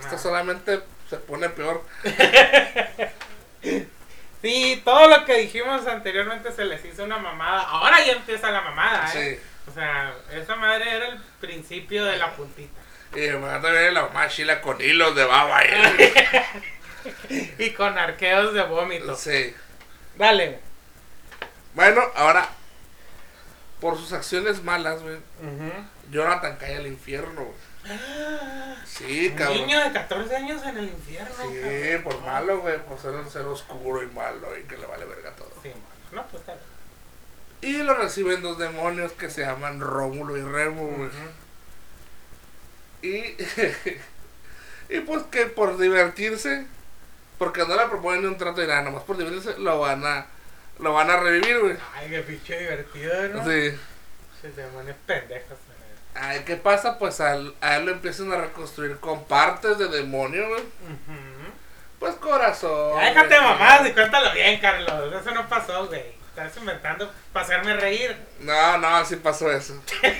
[0.00, 1.84] Esto solamente se pone peor.
[4.44, 7.62] Sí, todo lo que dijimos anteriormente se les hizo una mamada.
[7.62, 9.40] Ahora ya empieza la mamada, ¿eh?
[9.40, 9.48] Sí.
[9.68, 12.80] O sea, esa madre era el principio de la puntita.
[13.14, 15.62] Y de momento viene la mamá Sheila con hilos de baba.
[15.64, 19.14] y- Y con arqueos de vómito.
[19.16, 19.54] sí.
[20.16, 20.58] Dale.
[21.74, 22.48] Bueno, ahora,
[23.80, 25.72] por sus acciones malas, güey, Ujú.
[26.10, 27.98] Jonathan cae al infierno, güey.
[28.86, 29.56] Sí, Un cabrón.
[29.58, 31.34] niño de 14 años en el infierno.
[31.36, 32.02] Sí, cabrón.
[32.04, 35.32] por malo, güey, por ser un ser oscuro y malo y que le vale verga
[35.32, 35.50] todo.
[35.62, 35.82] Sí, mano.
[36.12, 36.58] No, pues bien.
[37.64, 41.10] Y lo reciben dos demonios que se llaman Rómulo y Remo, güey.
[43.02, 43.36] Y,
[44.96, 46.66] y pues que por divertirse,
[47.38, 50.26] porque no le proponen un trato de nada, nomás por divertirse, lo van a,
[50.78, 51.76] lo van a revivir, güey.
[51.94, 53.44] Ay, qué pinche divertido, ¿no?
[53.44, 53.76] Sí.
[54.40, 55.48] Se demonios pendejos.
[55.66, 55.74] güey.
[56.14, 56.98] Ay, ¿qué pasa?
[56.98, 60.60] Pues al- a él lo empiezan a reconstruir con partes de demonio, güey.
[60.60, 61.50] Ujú.
[61.98, 62.98] Pues corazón.
[63.00, 65.12] Ya déjate mamás y cuéntalo bien, Carlos.
[65.20, 66.22] Eso no pasó, güey.
[66.34, 68.16] Estás inventando para hacerme reír.
[68.40, 69.80] No, no, sí pasó eso.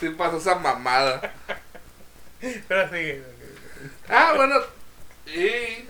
[0.00, 1.34] sí pasó esa mamada.
[2.40, 3.22] Pero sí.
[4.08, 4.54] Ah, bueno.
[5.26, 5.84] Y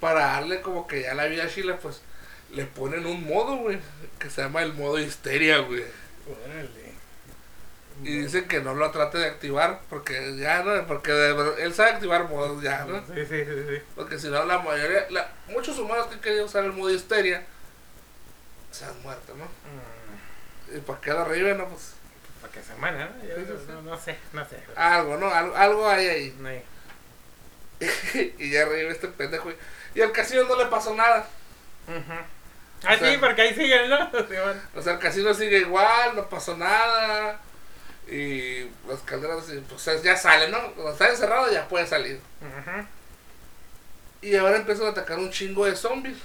[0.00, 2.02] para darle como que ya la vida a Sheila, pues
[2.50, 3.78] le ponen un modo, güey.
[4.18, 5.84] Que se llama el modo histeria, güey.
[6.26, 6.79] Órale.
[8.02, 9.80] Y dicen que no lo trate de activar.
[9.90, 10.86] Porque ya, ¿no?
[10.86, 12.98] Porque de él sabe activar modos ya, ¿no?
[13.06, 13.82] Sí, sí, sí, sí.
[13.94, 17.44] Porque si no, la mayoría, la- muchos humanos que han querido usar el modo histeria
[18.70, 19.44] se han muerto, ¿no?
[19.44, 21.58] Mm, ¿Y por qué lo reviven?
[21.58, 21.94] No, pues
[22.40, 22.88] Para que se ¿no?
[22.88, 24.56] Yo Sí, sí, no, sé, no sé.
[24.76, 25.28] algo, ¿no?
[25.34, 26.36] Algo, algo hay ahí.
[26.38, 26.64] No hay-
[28.38, 29.50] y ya revive este pendejo.
[29.94, 31.26] Y al casino no le pasó nada.
[31.88, 32.12] Ujú.
[32.84, 34.10] Ah, O sea- sí, porque ahí siguen, ¿no?
[34.74, 37.40] O sea, el casino sigue igual, no pasó nada.
[38.10, 40.60] Y las calderas, pues ya salen, ¿no?
[40.74, 42.20] Cuando está encerrado ya puede salir.
[42.40, 42.86] Ujú.
[44.22, 46.18] Y ahora empiezan a atacar un chingo de zombies.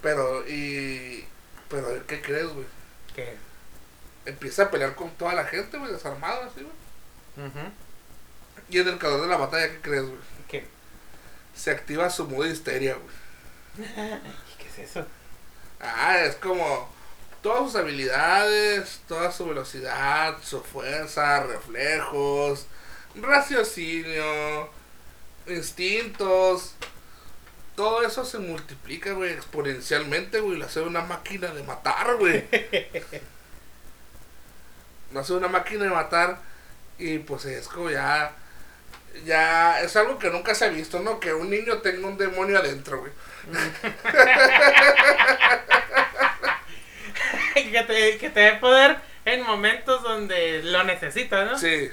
[0.00, 1.26] Pero, y.
[1.68, 2.66] Pero, ¿qué crees, güey?
[3.14, 3.36] ¿Qué?
[4.24, 7.46] Empieza a pelear con toda la gente, güey, desarmado, así, güey.
[7.46, 7.70] Ujú.
[8.70, 10.18] Y en el calor de la batalla, ¿qué crees, güey?
[10.48, 10.66] ¿Qué?
[11.54, 13.88] Se activa su modo histeria, güey.
[13.88, 15.06] ¿Y qué es eso?
[15.80, 16.93] Ah, es como
[17.44, 22.66] todas sus habilidades, toda su velocidad, su fuerza, reflejos,
[23.16, 24.70] raciocinio,
[25.46, 26.74] instintos.
[27.76, 30.56] Todo eso se multiplica, güey, exponencialmente, güey.
[30.56, 32.48] Lo hace una máquina de matar, güey.
[35.12, 36.38] Lo hace una máquina de matar.
[36.98, 38.32] Y pues es como ya.
[39.26, 41.20] Ya es algo que nunca se ha visto, ¿no?
[41.20, 43.12] Que un niño tenga un demonio adentro, güey.
[47.72, 51.58] que, te, que te dé poder en momentos donde lo necesitas, ¿no?
[51.58, 51.90] Sí.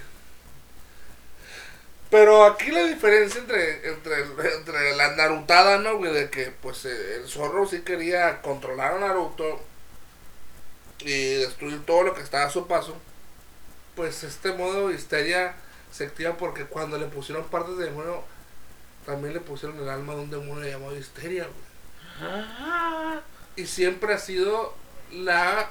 [2.09, 4.21] Pero aquí la diferencia entre, entre,
[4.57, 6.13] entre la Narutada, ¿no, güey?
[6.13, 9.61] De que, pues, eh, el zorro sí quería controlar a Naruto
[10.99, 12.95] y destruir todo lo que estaba a su paso.
[13.95, 15.55] Pues este modo de histeria
[15.91, 18.23] se activa porque cuando le pusieron partes de demonio,
[19.05, 21.71] también le pusieron el alma de un demonio llamado histeria, güey.
[22.21, 23.21] Ah,
[23.55, 24.75] Y siempre ha sido
[25.13, 25.69] la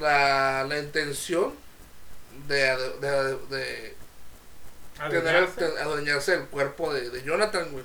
[0.00, 1.54] la, la intención
[2.48, 2.56] de,
[3.00, 3.96] de, de-
[5.10, 5.54] tener adueñarse.
[5.56, 7.84] te- adueñarse del cuerpo de, de Jonathan, güey.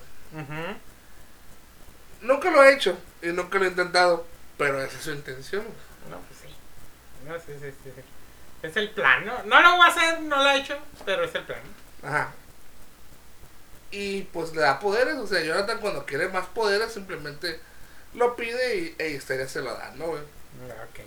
[2.22, 4.26] Nunca lo ha hecho y nunca lo ha intentado,
[4.58, 5.64] pero esa es su intención.
[5.64, 5.76] güey.
[6.10, 6.56] No, pues sí.
[7.28, 8.02] No, sí, sí, sí, sí.
[8.64, 9.44] Es el plan, ¿no?
[9.44, 11.62] No lo va a hacer, no lo ha hecho, pero es el plan.
[12.04, 12.32] Ajá.
[13.90, 17.60] Y pues le da poderes, o sea, Jonathan cuando quiere más poderes simplemente
[18.14, 20.22] lo pide y e Histeria se lo da, ¿no, güey?
[20.70, 21.00] Ah, Ok.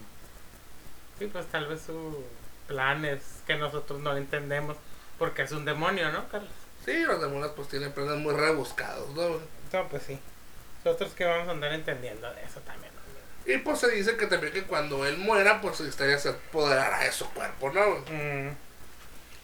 [1.19, 2.25] Sí, pues tal vez su
[2.67, 4.77] plan es que nosotros no entendemos
[5.19, 6.51] porque es un demonio, ¿no, Carlos?
[6.85, 9.29] Sí, los demonios pues tienen planes muy rebuscados, ¿no?
[9.29, 9.41] güey?
[9.73, 10.19] No, pues sí.
[10.85, 12.93] Nosotros que vamos a andar entendiendo de eso también.
[12.95, 13.53] ¿no?
[13.53, 17.13] Y pues se dice que también que cuando él muera, pues su se apoderará de
[17.13, 17.99] su cuerpo, ¿no?
[18.11, 18.49] Mm.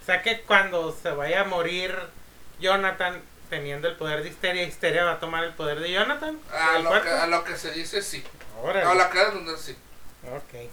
[0.03, 1.95] O sea que cuando se vaya a morir
[2.59, 6.39] Jonathan teniendo el poder de Histeria, Histeria va a tomar el poder de Jonathan.
[6.53, 8.25] A lo, que, a lo que se dice sí.
[8.63, 8.87] Órale.
[8.87, 9.77] A la que entender sí.
[10.25, 10.71] Ok.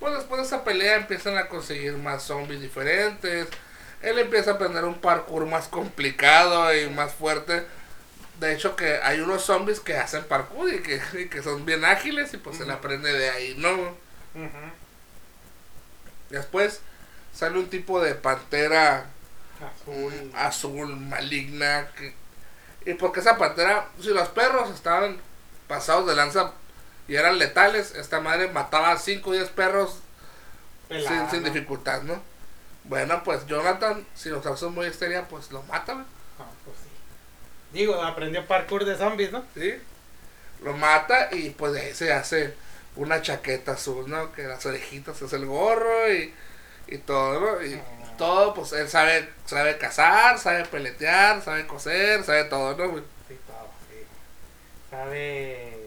[0.00, 3.48] Pues después de esa pelea empiezan a conseguir más zombies diferentes.
[4.00, 7.66] Él empieza a aprender un parkour más complicado y más fuerte.
[8.40, 11.84] De hecho que hay unos zombies que hacen parkour y que, y que son bien
[11.84, 13.94] ágiles y pues se le aprende de ahí, ¿no?
[16.30, 16.80] Después
[17.32, 19.06] sale un tipo de pantera
[19.62, 20.32] Azul.
[20.34, 21.88] azul maligna.
[21.96, 22.14] Que,
[22.86, 25.18] y porque esa pantera, si los perros estaban
[25.68, 26.52] pasados de lanza
[27.08, 30.00] y eran letales, esta madre mataba a 5 o 10 perros
[30.88, 31.50] Pelada, sin, sin ¿no?
[31.50, 32.22] dificultad, ¿no?
[32.84, 36.04] Bueno, pues Jonathan, si los hace muy histeria, pues lo mata, güey,
[36.38, 36.88] Ah, pues sí.
[37.72, 39.44] Digo, aprendió parkour de zombies, ¿no?
[39.54, 39.74] ¿sí?
[40.62, 42.54] Lo mata y pues de ahí se hace
[42.96, 44.32] una chaqueta azul, ¿no?
[44.32, 46.34] Que las orejitas es el gorro y,
[46.88, 47.62] y todo, ¿no?
[47.64, 47.80] Y
[48.16, 52.88] todo, pues él sabe, sabe cazar, sabe peletear, sabe coser, sabe todo, ¿no?
[52.90, 53.02] güey?
[53.28, 54.06] Sí, todo, sí.
[54.90, 55.78] Sabe.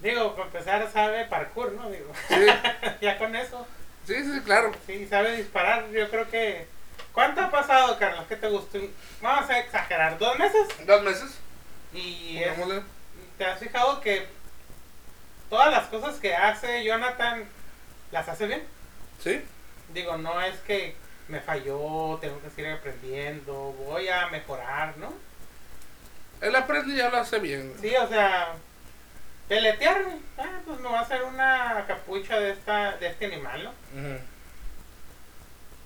[0.00, 1.90] Digo, para empezar, sabe parkour, ¿no?
[1.90, 2.12] Digo.
[2.28, 2.46] Sí,
[3.00, 3.66] ya con eso.
[4.06, 4.72] sí, sí, claro.
[4.86, 5.88] Sí, sabe disparar.
[5.90, 6.66] Yo creo que.
[7.12, 8.24] ¿Cuánto ha pasado, Carlos?
[8.28, 8.78] ¿Qué te gustó?
[9.20, 10.16] Vamos a exagerar.
[10.18, 10.68] ¿Dos meses?
[10.86, 11.30] Dos meses,
[11.92, 12.56] Y es-
[13.36, 14.28] te has fijado que
[15.48, 17.44] todas las cosas que hace Jonathan
[18.12, 18.62] las hace bien.
[19.22, 19.42] Sí,
[19.92, 20.94] Digo, no es que
[21.30, 23.54] me falló, tengo que seguir aprendiendo,
[23.86, 25.12] voy a mejorar, ¿no?
[26.40, 27.74] él aprende y ya lo hace bien.
[27.80, 28.54] Sí, o sea,
[29.48, 30.02] peletear,
[30.38, 33.72] ah, pues me va a hacer una capucha de esta de este animal, ¿no?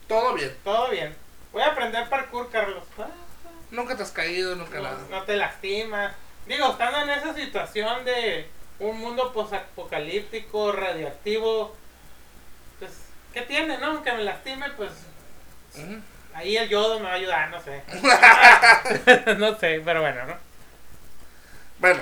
[0.06, 0.56] Todo bien.
[0.62, 1.14] Todo bien.
[1.52, 2.84] Voy a aprender parkour, Carlos.
[2.98, 3.08] Ah,
[3.70, 4.92] Nunca te has caído, nunca la...
[4.92, 6.14] no, no te lastimas.
[6.46, 8.46] Digo, estando en esa situación de
[8.78, 11.74] un mundo posapocalíptico, radioactivo,
[12.78, 12.92] pues,
[13.32, 13.86] ¿qué tiene, no?
[13.86, 14.92] Aunque me lastime, pues
[16.34, 17.82] Ahí el yodo me va a ayudar, no sé.
[19.38, 20.34] no sé, pero bueno, ¿no?
[21.78, 22.00] Bueno,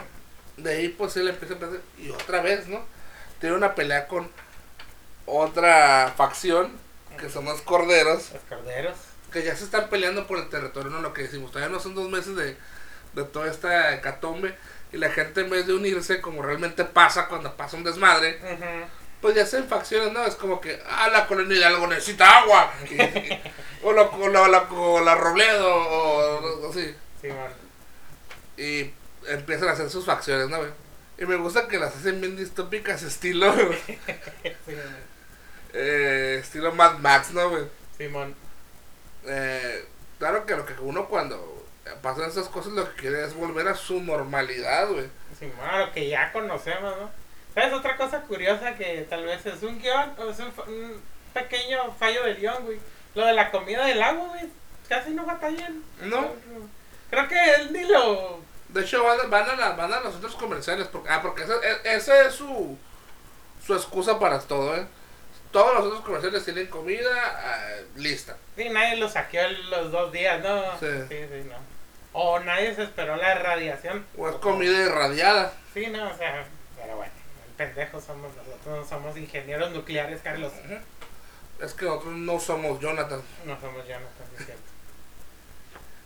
[0.56, 2.84] de ahí pues él empieza a empezar y otra vez, ¿no?
[3.40, 4.30] Tiene una pelea con
[5.26, 6.72] otra facción,
[7.18, 8.96] que son los corderos, Los corderos.
[9.32, 11.00] que ya se están peleando por el territorio, ¿no?
[11.00, 12.56] Lo que decimos, todavía no son dos meses de,
[13.14, 14.54] de toda esta hecatombe,
[14.92, 18.86] y la gente en vez de unirse, como realmente pasa cuando pasa un desmadre, Ujú.
[19.22, 20.24] Pues ya hacen facciones, ¿no?
[20.26, 23.40] Es como que, ah, la colonia Hidalgo necesita agua, y- y-
[23.82, 26.94] o, la, o, la, la- o la Robledo, o, o así.
[27.22, 27.50] Simón.
[28.58, 28.90] Y
[29.28, 30.70] empiezan a hacer sus facciones, ¿no, güey?
[31.18, 33.52] Y me gusta que las hacen bien distópicas, estilo,
[34.66, 34.96] Simón.
[35.72, 37.64] eh, estilo Mad Max, ¿no, güey?
[37.96, 38.34] Simón.
[39.24, 39.86] Eh,
[40.18, 41.64] claro que lo que uno cuando
[42.02, 45.06] pasan esas cosas lo que quiere es volver a su normalidad, güey.
[45.38, 47.10] Simón, lo que ya conocemos, ¿no?
[47.54, 51.02] ¿Sabes otra cosa curiosa que tal vez es un guion o es un,
[51.34, 52.78] pequeño fallo del guion, güey?
[53.14, 54.48] Lo de la comida del agua, güey.
[54.88, 55.82] Casi no batallan.
[56.02, 56.32] No.
[57.10, 58.40] Creo que él ni lo.
[58.68, 62.20] De hecho, van, van a, la- van a los otros comerciales, porque, ah, porque esa,
[62.20, 62.78] e- es su,
[63.66, 64.86] su excusa para todo, ¿eh?
[65.50, 68.36] Todos los otros comerciales tienen comida ah, lista.
[68.56, 70.62] Sí, nadie lo saqueó los dos días, ¿no?
[70.80, 70.86] Sí.
[71.08, 71.56] sí, sí, no.
[72.14, 74.06] O nadie se esperó la radiación.
[74.16, 75.52] O es comida irradiada.
[75.74, 77.12] Sí, no, o sea, pero bueno,
[77.62, 80.52] el pendejo somos nosotros, no somos ingenieros nucleares, Carlos.
[81.60, 83.22] Es que nosotros no somos Jonathan.
[83.44, 84.62] No somos Jonathan, es cierto.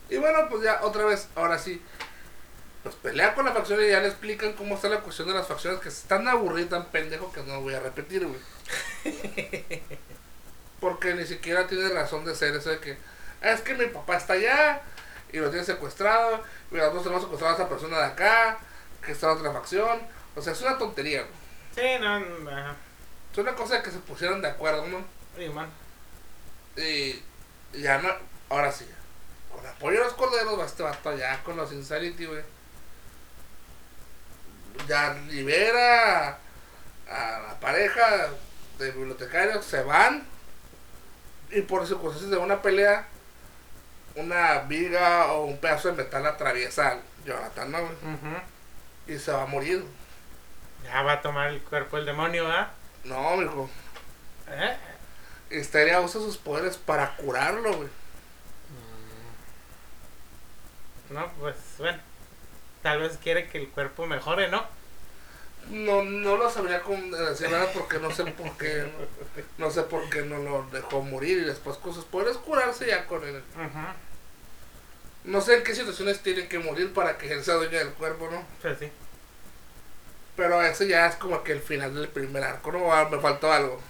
[0.08, 1.82] Y bueno, pues ya otra vez, ahora sí.
[2.82, 5.48] Pues pelean con la facción y ya le explican cómo está la cuestión de las
[5.48, 8.40] facciones que están aburridas tan pendejo que no voy a repetir, güey.
[10.80, 12.96] Porque ni siquiera tiene razón de ser eso de que
[13.42, 14.82] "Ah, es que mi papá está allá
[15.32, 18.58] y lo tiene secuestrado y nosotros tenemos secuestrado a esa persona de acá,
[19.04, 20.00] que está en otra facción.
[20.36, 21.45] O sea, es una tontería, güey.
[21.76, 22.74] Sí, no, no, ajá.
[23.30, 25.04] Es una cosa que se pusieron de acuerdo, ¿no?
[25.36, 25.68] Sí, man.
[26.76, 27.22] Y
[27.78, 28.08] ya no,
[28.48, 28.88] ahora sí,
[29.54, 32.42] con apoyo de los corderos, va este vato allá con los Insanity, güey.
[34.88, 36.38] Ya libera
[37.08, 38.30] a la pareja
[38.78, 40.26] de bibliotecarios, se van.
[41.50, 43.06] Y por circunstancias de una pelea,
[44.14, 47.94] una viga o un pedazo de metal atraviesa al Jonathan, ¿no, güey?
[49.06, 49.84] Y se va a morir.
[50.86, 52.68] Ya va a tomar el cuerpo el demonio, ¿verdad?
[53.04, 53.68] No, mijo.
[54.48, 54.76] ¿Eh?
[55.50, 57.88] Histeria usa sus poderes para curarlo, güey.
[61.10, 61.98] No, pues bueno.
[62.82, 64.64] Tal vez quiere que el cuerpo mejore, ¿no?
[65.70, 68.86] No, no lo sabría con nada porque no sé por qué.
[69.58, 73.06] No sé por qué no lo dejó morir y después con sus poderes curarse ya
[73.06, 73.42] con él.
[73.54, 73.86] Ujú.
[75.24, 78.28] No sé en qué situaciones tienen que morir para que él sea dueño del cuerpo,
[78.30, 78.44] ¿no?
[78.62, 78.90] Pues sí.
[80.36, 82.92] Pero ese ya es como que el final del primer arco, ¿no?
[82.92, 83.80] Ah, me faltó algo.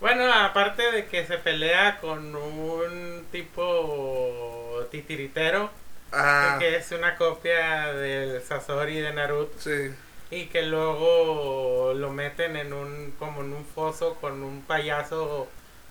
[0.00, 5.70] Bueno, aparte de que se pelea con un tipo titiritero,
[6.14, 9.94] Ah, que es una copia del Sasori de Naruto, sí.
[10.30, 15.48] y que luego lo meten en un como en un foso con un payaso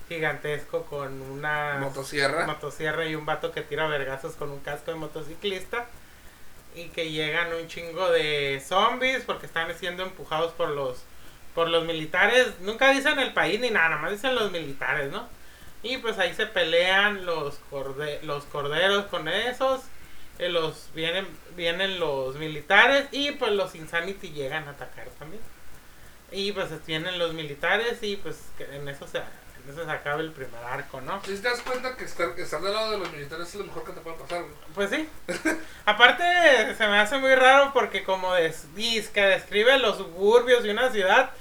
[0.10, 2.46] gigantesco con una Motosierra.
[2.46, 5.88] motosierra y un vato que tira vergazos con un casco de motociclista
[6.76, 11.04] y que llegan un chingo de zombies porque están siendo empujados por los
[11.56, 12.48] por los militares.
[12.62, 15.28] Nunca dicen el país ni nada nada más dicen los militares no
[15.84, 19.82] y pues ahí se pelean los corde- los corderos con esos
[20.40, 25.42] eh, los vienen vienen los militares y pues los insanity llegan a atacar también.
[26.32, 29.20] Y pues vienen los militares y pues en eso se
[29.64, 32.62] en eso se acaba el primer arco no Si te das cuenta que estar, estar
[32.62, 34.54] del lado de los militares es lo mejor que te puede pasar, güey.
[34.74, 35.10] Pues sí.
[35.86, 38.68] Aparte, se me hace muy raro porque como des,
[39.14, 41.32] que describe los suburbios de una ciudad,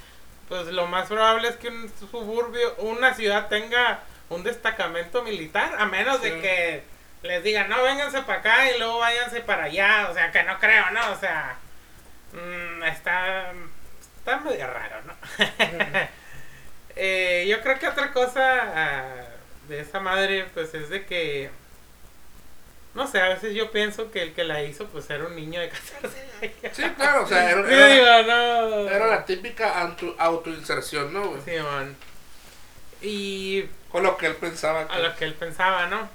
[0.48, 5.86] pues lo más probable es que un suburbio, una ciudad tenga un destacamento militar, a
[5.86, 6.84] menos de que
[7.22, 10.58] les digan, no, vénganse para acá y luego váyanse para allá, o sea, que no
[10.58, 11.12] creo, ¿no?
[11.12, 11.56] O sea,
[12.32, 13.52] mm, está,
[14.18, 15.14] está medio raro, ¿no?
[17.02, 18.42] Eh, yo creo que otra cosa
[18.74, 19.24] ah,
[19.68, 21.50] de esa madre, pues es de que,
[22.94, 25.60] no sé, a veces yo pienso que el que la hizo, pues era un niño
[25.60, 26.76] de 14 años.
[26.76, 28.88] Sí, claro, o sea, era, Sí, era- digo, no.
[28.90, 31.40] era la típica auto- autoinserción, ¿no, güey?
[31.44, 31.96] Sí, man.
[33.00, 34.92] Y Con lo que él pensaba que...
[34.94, 36.06] a lo que él pensaba, ¿no?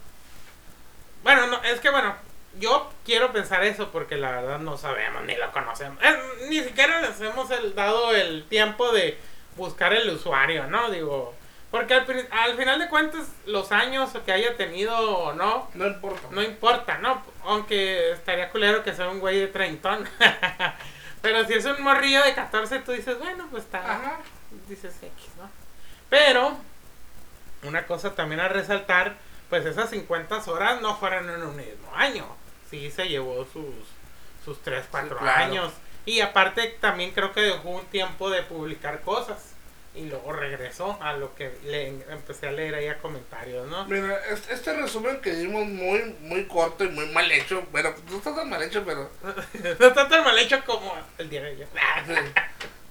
[1.24, 2.16] Bueno, no, es que bueno,
[2.60, 5.98] yo quiero pensar eso porque la verdad no sabemos ni lo conocemos.
[6.48, 9.18] Ni siquiera les hemos el- dado el tiempo de
[9.56, 10.90] buscar el usuario, ¿no?
[10.92, 11.34] Digo,
[11.72, 16.28] porque al, al final de cuentas los años que haya tenido o no, No importa.
[16.32, 17.22] no importa, ¿no?
[17.44, 20.08] Aunque estaría culero que sea un güey de treintón.
[21.22, 24.20] Pero si es un morrillo de 14, tú dices, bueno, pues está Ajá.
[24.68, 25.50] dices X, ¿no?
[26.10, 26.56] Pero,
[27.64, 29.16] una cosa también a resaltar,
[29.50, 32.26] pues esas 50 horas no fueron en un mismo año.
[32.70, 33.66] Sí se llevó sus,
[34.44, 35.44] sus 3, 4 claro.
[35.46, 35.74] años.
[36.06, 39.52] Y aparte también creo que dejó un tiempo de publicar cosas.
[39.96, 43.86] Y luego regresó a lo que le empecé a leer ahí a comentarios, ¿no?
[43.86, 47.64] Mira, es- este resumen que dimos muy, muy corto y muy mal hecho.
[47.72, 49.10] Bueno, no está tan mal hecho, pero...
[49.80, 51.30] no está tan mal hecho como el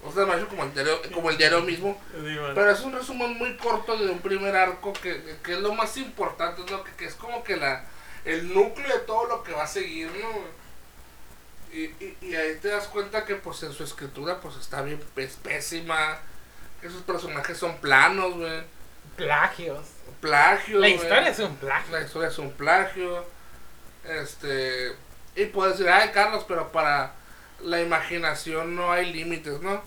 [0.09, 2.01] está tan mal hecho como el diario, como el diario mismo.
[2.12, 2.55] Sí, bueno.
[2.55, 5.97] Pero es un resumen muy corto de un primer arco que, que es lo más
[5.99, 6.62] importante.
[6.65, 7.85] Que, que es como que la
[8.25, 10.64] el núcleo de todo lo que va a seguir, ¿no?
[11.77, 15.35] Y, y, ahí te das cuenta que pues en su escritura pues está bien es
[15.37, 16.18] pésima,
[16.81, 18.62] que sus personajes son planos, güey,
[19.16, 19.87] Plagios.
[20.20, 20.81] plagios.
[20.81, 20.95] La güey.
[20.95, 21.93] historia es un plagio.
[21.99, 23.27] La historia es un plagio.
[24.05, 24.95] Este.
[25.37, 27.12] Y puedes decir, ay, Carlos, pero para
[27.61, 29.83] la imaginación no hay límites, ¿no?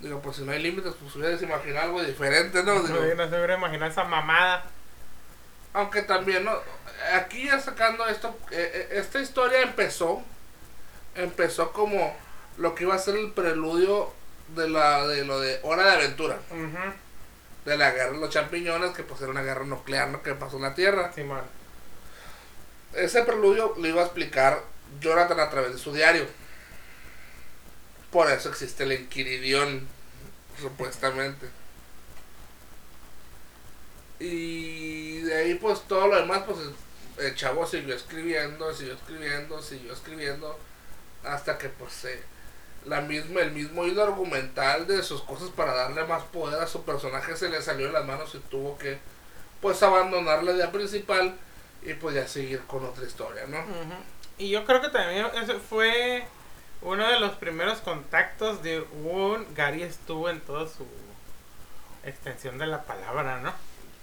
[0.00, 2.82] Digo, pues si no hay límites, pues hubieras imaginado algo diferente, ¿no?
[2.82, 4.64] Digo, No, no se hubiera imaginado esa mamada.
[5.72, 6.52] aunque también, ¿no?
[7.14, 10.22] Aquí ya sacando esto, eh, eh, esta historia empezó,
[11.14, 12.16] empezó como
[12.56, 14.12] lo que iba a ser el preludio
[14.54, 16.38] de, la, de lo de Hora de Aventura,
[17.64, 20.22] de la guerra de los champiñones, que pues era una guerra nuclear, ¿no?
[20.22, 21.12] Que pasó en la Tierra.
[22.94, 24.62] Ese preludio lo iba a explicar
[25.00, 26.26] Jonathan a través de su diario.
[28.10, 29.88] Por eso existe el Enquiridión,
[30.60, 31.48] supuestamente.
[34.20, 36.58] Y de ahí pues todo lo demás, pues
[37.18, 40.58] el chavo siguió escribiendo, siguió escribiendo, siguió escribiendo,
[41.24, 42.22] hasta que pues eh,
[42.86, 46.82] la misma, el mismo hilo argumental de sus cosas para darle más poder a su
[46.84, 48.98] personaje se le salió de las manos y tuvo que
[49.60, 51.36] pues abandonar la idea principal
[51.82, 53.58] y pues ya seguir con otra historia, ¿no?
[53.60, 53.94] Ujú.
[54.38, 56.24] Y yo creo que también ese fue
[56.80, 60.84] uno de los primeros contactos de un Gary estuvo en toda su
[62.04, 63.52] extensión de la palabra, ¿no?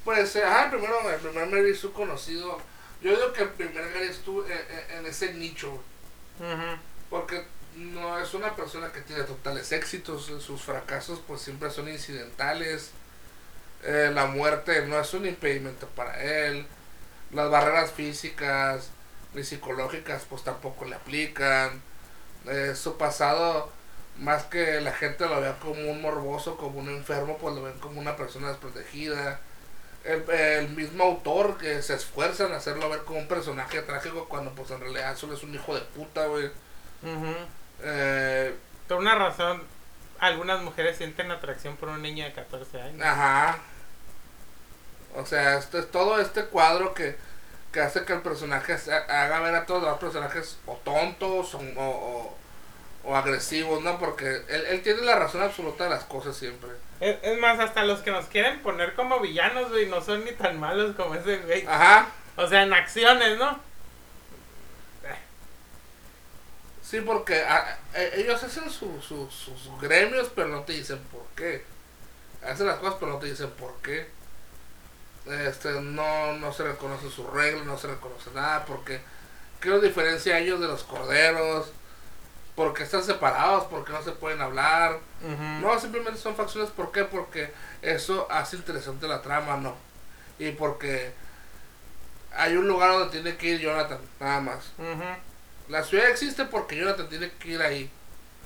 [0.05, 2.57] Pues, eh, ajá, primero, el primer Mary Sue conocido,
[3.01, 5.71] yo digo que el primer Gary estuvo en, en- en ese nicho,
[6.39, 6.79] Ujú.
[7.09, 7.43] Porque
[7.75, 12.91] no es una persona que tiene totales éxitos, sus fracasos pues siempre son incidentales,
[13.83, 16.67] Eh, la muerte no es un impedimento para él,
[17.31, 18.89] las barreras físicas
[19.33, 21.81] ni psicológicas pues tampoco le aplican,
[22.47, 23.69] Eh, su pasado
[24.17, 27.79] más que la gente lo vea como un morboso, como un enfermo, pues lo ven
[27.79, 29.39] como una persona desprotegida.
[30.03, 34.51] El, el mismo autor que se esfuerza en hacerlo ver como un personaje trágico cuando
[34.55, 36.49] pues en realidad solo es un hijo de puta, güey.
[37.81, 38.55] Eh,
[38.87, 39.63] Por una razón,
[40.19, 43.01] algunas mujeres sienten atracción por un niño de 14 años.
[43.05, 43.57] Ajá.
[45.15, 47.15] O sea, este es todo este cuadro que,
[47.71, 48.75] que hace que el personaje
[49.09, 52.39] haga ver a todos los personajes o tontos o, o, o-
[53.05, 53.97] o agresivos, ¿no?
[53.97, 56.69] Porque él, él tiene la razón absoluta de las cosas siempre.
[56.99, 60.31] Es, es más, hasta los que nos quieren poner como villanos, güey, no son ni
[60.33, 61.65] tan malos como ese güey.
[61.65, 62.07] Ajá.
[62.35, 63.57] O sea, en acciones, ¿no?
[66.89, 71.23] Sí, porque ah, eh, ellos hacen su- su- sus gremios, pero no te dicen por
[71.35, 71.63] qué.
[72.43, 74.09] Hacen las cosas, pero no te dicen por qué.
[75.47, 78.99] Este, no, no se reconoce sus reglas, no se reconoce nada, porque
[79.61, 81.71] ¿qué los diferencia a ellos de los corderos?
[82.55, 83.65] porque están separados?
[83.69, 84.99] porque no se pueden hablar?
[85.61, 87.05] No, simplemente son facciones, ¿por qué?
[87.05, 89.75] Porque eso hace interesante la trama, no.
[90.39, 91.13] Y porque
[92.35, 94.71] hay un lugar donde tiene que ir Jonathan, nada más.
[94.77, 95.28] Ujú.
[95.69, 97.89] La ciudad existe porque Jonathan tiene que ir ahí.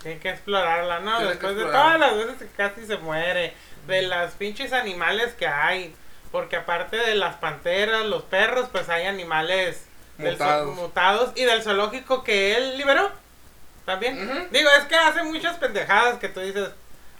[0.01, 1.25] Tienen que explorarla, ¿no?
[1.25, 3.53] Después de todas las veces que casi se muere,
[3.87, 5.95] de las pinches animales que hay,
[6.31, 9.85] porque aparte de las panteras, los perros, pues hay animales
[10.17, 10.75] del zo- Mutados.
[10.75, 13.09] mutados y del zoológico que él liberó
[13.85, 14.47] también.
[14.51, 16.69] Digo, es que hace muchas pendejadas que tú dices,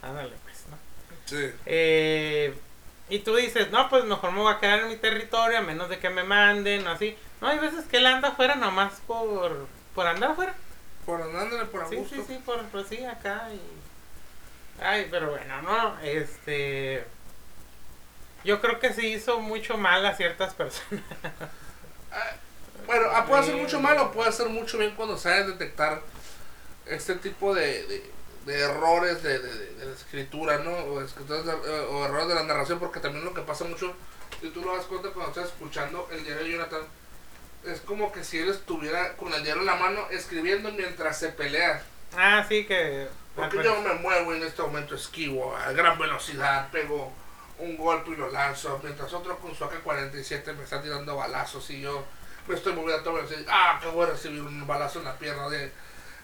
[0.02, 0.78] ándale pues, ¿no?
[1.26, 1.52] Sí.
[1.66, 2.54] Eh,
[3.10, 5.90] y tú dices, no, pues mejor me voy a quedar en mi territorio a menos
[5.90, 7.18] de que me manden o así.
[7.42, 10.56] No, hay veces que él anda afuera nomás por, por andar afuera.
[11.06, 13.62] Por andándole por Sí, sí, sí, por, por sí, acá y...
[14.82, 17.06] Ay, pero bueno, no, este...
[18.44, 21.04] Yo creo que sí hizo mucho mal a ciertas personas.
[22.86, 26.02] Bueno, ah, puede hacer mucho mal o puede hacer mucho bien cuando sabes detectar
[26.86, 28.12] este tipo de, de,
[28.46, 30.72] de errores de, de, la escritura, ¿no?
[30.72, 33.94] O, o errores de la narración, porque también lo que pasa mucho,
[34.42, 36.82] si tú lo das cuenta cuando estás escuchando el diario de Jonathan,
[37.66, 41.30] es como que si él estuviera con el diario en la mano escribiendo mientras se
[41.30, 41.84] pelea.
[42.16, 43.08] Ah, sí, que...
[43.36, 47.12] Porque yo me muevo en este momento esquivo a gran velocidad, pego
[47.58, 51.82] un golpe y lo lanzo, mientras otro con su AK-47 me está tirando balazos y
[51.82, 52.04] yo
[52.48, 53.46] me estoy moviendo a toda velocidad.
[53.50, 55.72] Ah, que voy a recibir un balazo en la pierna de...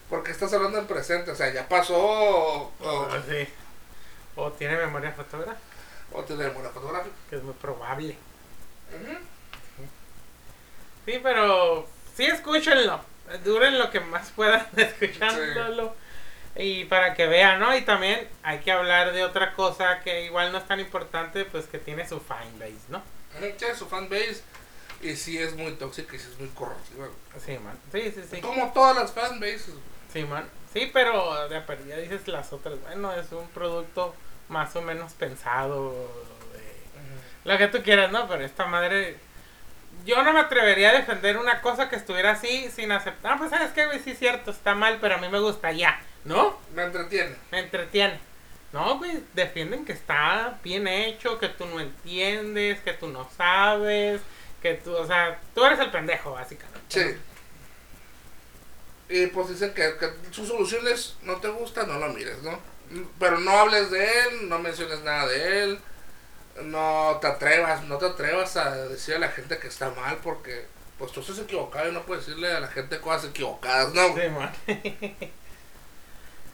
[0.08, 3.48] Porque estás hablando en presente, o sea, ya pasó o, o, Ah, sí.
[4.36, 5.60] O tiene memoria fotográfica,
[6.12, 7.12] o tenemos una fotografía.
[7.28, 8.16] que es muy probable.
[8.92, 9.16] Ujú.
[11.10, 11.86] Sí, pero
[12.16, 13.00] sí escúchenlo.
[13.44, 15.94] Duren lo que más puedan escuchándolo.
[16.56, 17.74] Y para que vean, ¿no?
[17.76, 21.66] Y también hay que hablar de otra cosa que igual no es tan importante, pues
[21.66, 23.02] que tiene su fanbase, ¿no?
[23.56, 24.42] Tiene su fanbase
[25.00, 27.06] y sí es muy tóxica y sí es muy corrosiva.
[27.44, 27.78] Sí, man.
[27.92, 28.40] Sí, sí, sí.
[28.40, 29.70] Como todas las fanbases.
[30.12, 30.48] Sí, man.
[30.72, 32.80] Sí, pero de perdida dices las otras.
[32.82, 34.14] Bueno, es un producto
[34.48, 35.92] más o menos pensado.
[36.52, 38.28] de- Lo que tú quieras, ¿no?
[38.28, 39.16] Pero esta madre.
[40.04, 43.32] Yo no me atrevería a defender una cosa que estuviera así sin aceptar.
[43.32, 45.72] Ah, pues sabes que, güey, sí es cierto, está mal, pero a mí me gusta
[45.72, 46.00] ya.
[46.24, 46.58] ¿No?
[46.74, 47.36] Me entretiene.
[47.50, 48.18] Me entretiene.
[48.72, 54.20] No, güey, defienden que está bien hecho, que tú no entiendes, que tú no sabes,
[54.62, 56.80] que tú, o sea, tú eres el pendejo, básicamente.
[56.88, 57.16] Sí.
[59.08, 62.60] Y pues dicen que, que su solución es, no te gusta, no lo mires, ¿no?
[63.18, 65.80] Pero no hables de él, no menciones nada de él,
[66.62, 70.66] no te atrevas, no te atrevas a decir a la gente que está mal porque
[70.98, 74.08] pues tú estás equivocado y no puedes decirle a la gente cosas equivocadas, ¿no?
[74.14, 74.52] Sí, man.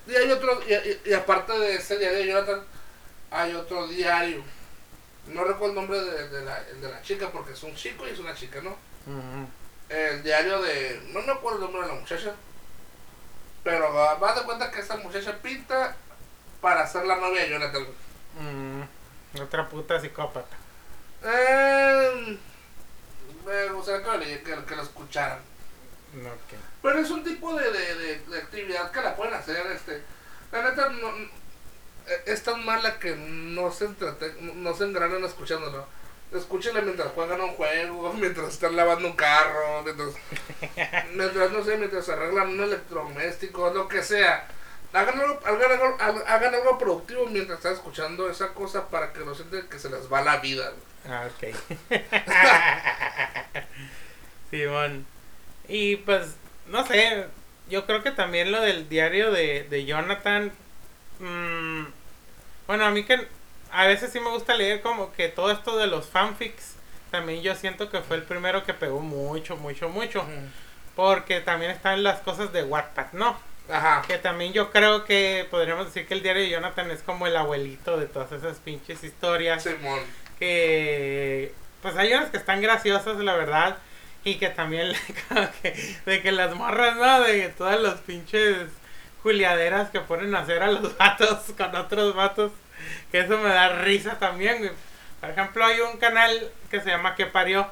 [0.08, 2.64] Y hay otro, y, y- y aparte de ese diario de Jonathan,
[3.32, 4.40] hay otro diario.
[5.26, 8.10] No recuerdo el nombre de, de la, de la chica porque es un chico y
[8.10, 8.76] es una chica, ¿no?
[9.88, 11.00] El diario de.
[11.12, 12.34] No me acuerdo el nombre de la muchacha.
[13.64, 15.96] Pero vas de cuenta que esta muchacha pinta
[16.60, 17.86] para ser la novia de Jonathan.
[19.42, 20.56] Otra puta psicópata.
[21.24, 22.38] Eh,
[23.44, 25.38] me gustaría que, le- que, que lo escucharan.
[26.14, 26.54] No, ok.
[26.82, 29.66] Pero es un tipo de, de, de- de actividad que la pueden hacer.
[29.68, 30.02] este
[30.52, 31.08] La neta no,
[32.06, 35.86] eh, es tan mala que no se, entrete, no se engranan escuchándolo.
[36.32, 40.10] Escúchenla mientras juegan un juego, mientras están lavando un carro, mientras,
[41.14, 44.48] mientras no sé, mientras arreglan un electrodoméstico, lo que sea.
[44.96, 49.34] Hagan algo, hagan, algo, hagan algo productivo mientras están escuchando esa cosa para que no
[49.34, 50.72] sienten que se les va la vida.
[51.06, 51.54] Ah, ok.
[54.50, 55.04] Simón.
[55.68, 56.36] Y pues,
[56.68, 57.26] no sé,
[57.68, 60.50] yo creo que también lo del diario de, de Jonathan,
[61.18, 61.84] mm,
[62.66, 63.28] bueno, a mí que
[63.70, 66.76] a veces sí me gusta leer como que todo esto de los fanfics,
[67.10, 70.24] también yo siento que fue el primero que pegó mucho, mucho, mucho,
[70.94, 73.36] porque también están las cosas de Wattpad, ¿no?
[73.70, 74.02] Ajá.
[74.06, 77.36] Que también yo creo que podríamos decir que el diario de Jonathan es como el
[77.36, 80.00] abuelito de todas esas pinches historias Simón.
[80.38, 81.52] que
[81.82, 83.78] pues hay unas que están graciosas la verdad
[84.24, 84.92] y que también
[85.28, 88.68] como que- de que las morras no de todas los pinches
[89.22, 92.52] juliaderas que ponen a hacer a los vatos con otros vatos
[93.10, 94.70] que eso me da risa también güey.
[95.20, 97.62] por ejemplo hay un canal que se llama que parió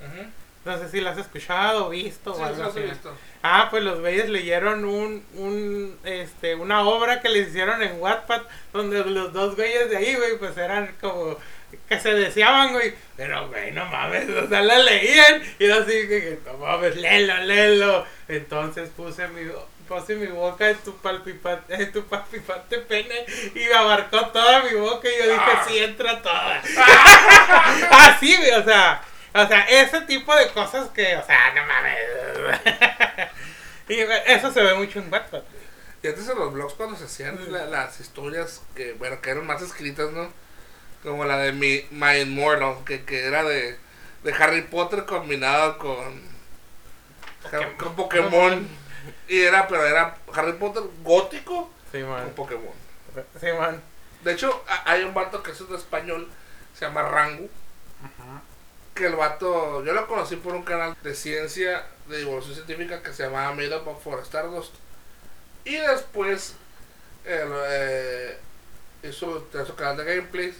[0.00, 0.26] Ujú.
[0.64, 3.12] No sé si lo has escuchado o visto Sí, o algo así visto.
[3.42, 8.42] Ah, pues los güeyes leyeron un, un, este, una obra que les hicieron en Wattpad,
[8.72, 11.36] donde los dos güeyes de ahí, güey, pues eran como
[11.88, 12.94] que se deseaban, güey.
[13.16, 17.36] Pero, güey, no mames, o sea, la leían y yo así que, no mames, léelo,
[17.38, 18.06] léelo.
[18.28, 19.50] Entonces puse mi,
[19.88, 22.04] puse mi boca en tu palpipante, en tu
[22.86, 25.64] pene y me abarcó toda mi boca y yo dije, Ah.
[25.66, 26.62] sí, entra toda.
[27.90, 29.02] Así, güey, o sea,
[29.34, 33.30] o sea, ese tipo de cosas que, o sea, no mames.
[33.88, 33.98] y
[34.32, 35.22] eso se ve mucho en güey.
[36.02, 39.46] Y antes en los blogs cuando se hacían la- las historias que, bueno, que eran
[39.46, 40.30] más escritas, ¿no?
[41.02, 43.78] Como la de Mi, My Immortal, que, que era de,
[44.24, 46.22] de Harry Potter combinado con
[47.42, 47.74] Pokémon.
[47.76, 48.68] con Pokémon.
[49.28, 52.30] Y era, pero era Harry Potter gótico Sí, con man.
[52.34, 52.72] Pokémon.
[53.40, 53.80] Sí, man.
[54.22, 56.28] De hecho, hay un vato que es un español,
[56.74, 57.50] se llama Rangu,
[58.02, 58.42] Ajá.
[58.94, 63.12] Que el vato, yo lo conocí por un canal de ciencia, de divulgación científica que
[63.12, 64.74] se llamaba Made Up for Stardust.
[65.64, 66.54] Y después,
[67.24, 68.38] el, eh,
[69.02, 70.56] hizo, su canal de gameplays.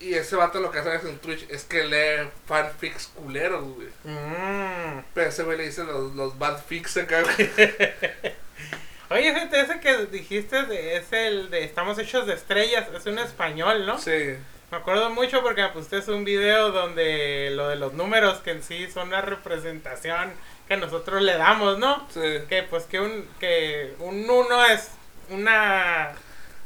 [0.00, 3.88] Y ese vato lo que hace en Twitch es que lee fanfics culeros, güey.
[4.04, 5.04] Mm.
[5.12, 7.50] Pero ese güey le dice los, los bad fics acá, güey.
[9.10, 13.18] Oye, gente, ese que dijiste de- es el de Estamos hechos de estrellas, es un
[13.18, 13.98] español, ¿no?
[13.98, 14.36] Sí.
[14.70, 18.62] Me acuerdo mucho porque me pusiste un video donde lo de los números que en
[18.62, 20.32] sí son una representación
[20.68, 22.06] que nosotros le damos, ¿no?
[22.10, 22.20] Sí.
[22.48, 24.90] Que pues que un que un uno es
[25.30, 26.12] una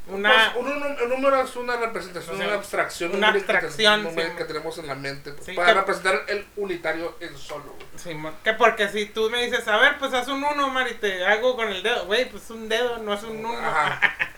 [0.06, 3.14] una Pues, un, un- un número es una representación, O sea, una abstracción.
[3.16, 4.20] una que abstracción, sí.
[4.36, 5.32] que tenemos en la mente.
[5.32, 7.86] pues, Sí, para que- representar el unitario en solo, güey.
[7.96, 11.24] Simón, que porque si tú me dices, a ver, pues haz un uno, Mari, te
[11.24, 13.58] hago con el dedo, güey, pues un dedo, no es un uno.
[13.58, 13.98] Ajá.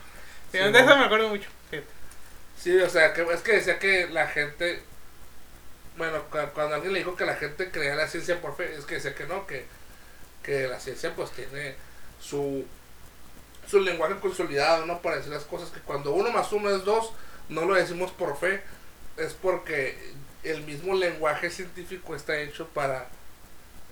[0.49, 1.49] Sí, Sí, de eso me acuerdo mucho.
[2.61, 4.81] Sí, o sea, que, es que decía que la gente.
[5.97, 8.85] Bueno, cu- cuando alguien le dijo que la gente creía la ciencia por fe, es
[8.85, 9.65] que decía que no, que,
[10.43, 11.75] que la ciencia pues tiene
[12.19, 12.65] su,
[13.67, 15.01] su lenguaje consolidado, ¿no?
[15.01, 17.13] Para decir las cosas, que cuando uno más uno es dos,
[17.49, 18.61] no lo decimos por fe,
[19.17, 23.07] es porque el mismo lenguaje científico está hecho para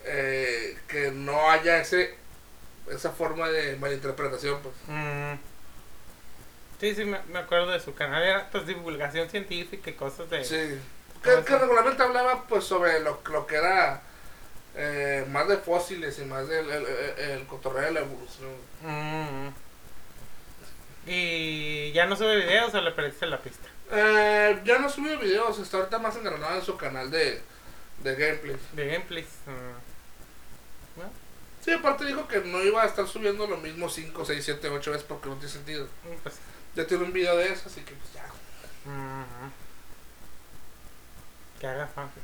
[0.05, 2.15] eh, que no haya ese
[2.91, 4.75] esa forma de malinterpretación, pues.
[4.87, 5.33] Mm.
[6.79, 10.43] Sí, sí, me, me acuerdo de su canal, era pues divulgación científica y cosas de...
[10.43, 10.79] Sí.
[11.23, 14.01] ¿Cómo Que, regularmente hablaba pues sobre lo, lo que era
[14.75, 18.51] eh, más de fósiles y más del el, el- el cotorreo de la evolución.
[18.83, 19.49] Mm.
[21.07, 23.67] Y ya no sube videos o le perdiste la pista.
[23.91, 27.41] Eh, ya no subió videos, está ahorita más engranado en su canal de,
[28.03, 28.57] de gameplay.
[28.73, 29.27] De gameplays.
[29.45, 30.99] mm.
[31.01, 31.11] ¿No?
[31.63, 34.91] Sí, aparte dijo que no iba a estar subiendo lo mismo 5, 6, 7, 8
[34.91, 35.85] veces porque no tiene sentido.
[36.03, 36.35] Mm, Pues,
[36.75, 38.25] Ya tiene un video de eso, así que pues ya.
[41.59, 42.09] Que haga fan.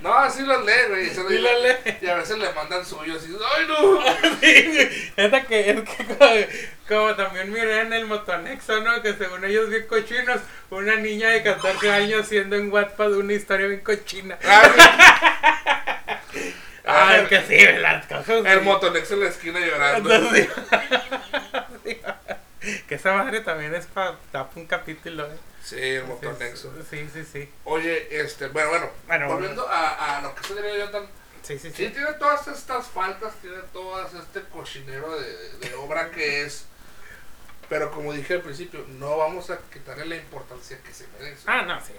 [0.00, 1.06] No, así los lee, güey.
[1.06, 1.74] y se lo- Sí lo lee.
[2.02, 4.00] Y a veces le mandan suyos y ¡ay no!
[5.16, 6.30] Es que, es que como,
[6.86, 9.02] como también miré en el motonexo, ¿no?
[9.02, 13.66] Que según ellos bien cochinos, una niña de 14 años siendo en Wattpad una historia
[13.66, 14.38] bien cochina.
[14.44, 15.42] Ah,
[16.90, 18.44] Ah, es que sí, las cosas.
[18.46, 18.64] El sí.
[18.64, 20.14] motonex en la esquina llorando.
[20.14, 20.48] Entonces,
[21.84, 22.00] sí.
[22.88, 24.16] que esa madre también es para
[24.56, 25.36] un capítulo, ¿eh?
[25.62, 26.72] Sí, el motonexo.
[26.88, 27.50] Sí, sí, sí.
[27.64, 31.02] Oye, este, bueno, bueno, Bueno, volviendo a, a lo que se diría yo tan...
[31.42, 31.90] Sí, sí, Sí, sí.
[31.92, 36.64] tiene todas estas faltas, tiene todo este cochinero de, de- obra que es.
[37.68, 41.42] Pero como dije al principio, no vamos a quitarle la importancia que se merece.
[41.46, 41.92] Ah, no, sí.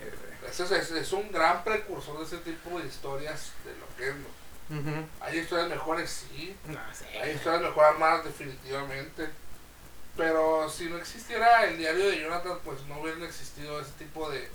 [0.49, 4.09] Ese es, es- es un gran precursor de ese tipo de historias de lo que
[4.09, 4.15] es.
[4.15, 4.79] ¿no?
[4.79, 5.07] Ujú.
[5.21, 6.55] Hay historias mejores, sí.
[6.65, 7.05] No, sí.
[7.17, 9.29] Hay historias mejor armadas, definitivamente.
[10.17, 14.49] Pero si no existiera el diario de Jonathan, pues no hubieran existido ese tipo de,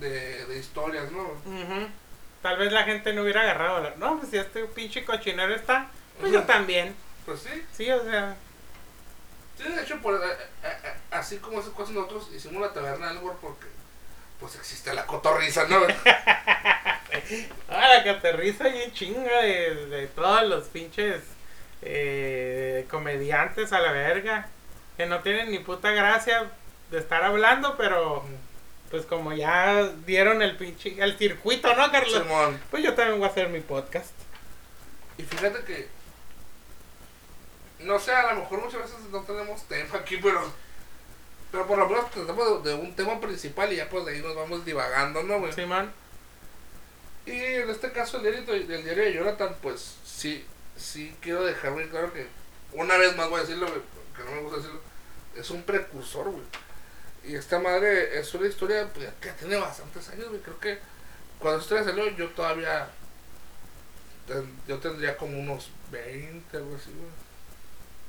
[0.00, 1.22] de, de historias, ¿no?
[1.22, 1.88] Ujú.
[2.42, 3.94] Tal vez la gente no hubiera agarrado la...
[3.96, 5.88] No, pues si este pinche cochinero está,
[6.20, 6.94] pues yo también.
[7.24, 7.64] Pues sí.
[7.72, 8.36] Sí, o sea...
[9.56, 10.18] Sí, de hecho, por, eh,
[10.64, 13.66] eh, eh, así como esas cosas nosotros hicimos la taberna del porque
[14.38, 15.80] pues existe la cotorriza, ¿no?
[17.68, 21.22] Ah, la que aterriza y chinga de, de todos los pinches
[21.82, 24.48] eh, comediantes a la verga.
[24.96, 26.50] Que no tienen ni puta gracia
[26.90, 28.24] de estar hablando, pero
[28.90, 30.96] pues como ya dieron el pinche...
[31.02, 32.22] El circuito, ¿no, Carlos?
[32.22, 32.60] Simón.
[32.70, 34.12] Pues yo también voy a hacer mi podcast.
[35.18, 35.88] Y fíjate que,
[37.80, 40.40] no sé, a lo mejor muchas veces no tenemos tema aquí, pero,
[41.50, 44.22] pero por lo menos tratamos de, de un tema principal y ya pues de ahí
[44.22, 45.52] nos vamos divagando, ¿no, güey?
[45.52, 45.92] Simón.
[47.24, 50.46] Y en este caso el diario, del diario de Jonathan, pues sí,
[50.76, 52.26] sí quiero dejar muy claro que,
[52.72, 53.80] una vez más voy a decirlo, güey,
[54.16, 54.80] que no me gusta decirlo,
[55.36, 56.44] es un precursor, güey.
[57.24, 60.40] Y esta madre es una historia pues, que tiene bastantes años, güey.
[60.40, 60.78] Creo que
[61.38, 62.88] cuando esta historia salió yo todavía,
[64.26, 67.10] ten- yo tendría como unos 20, algo así, güey.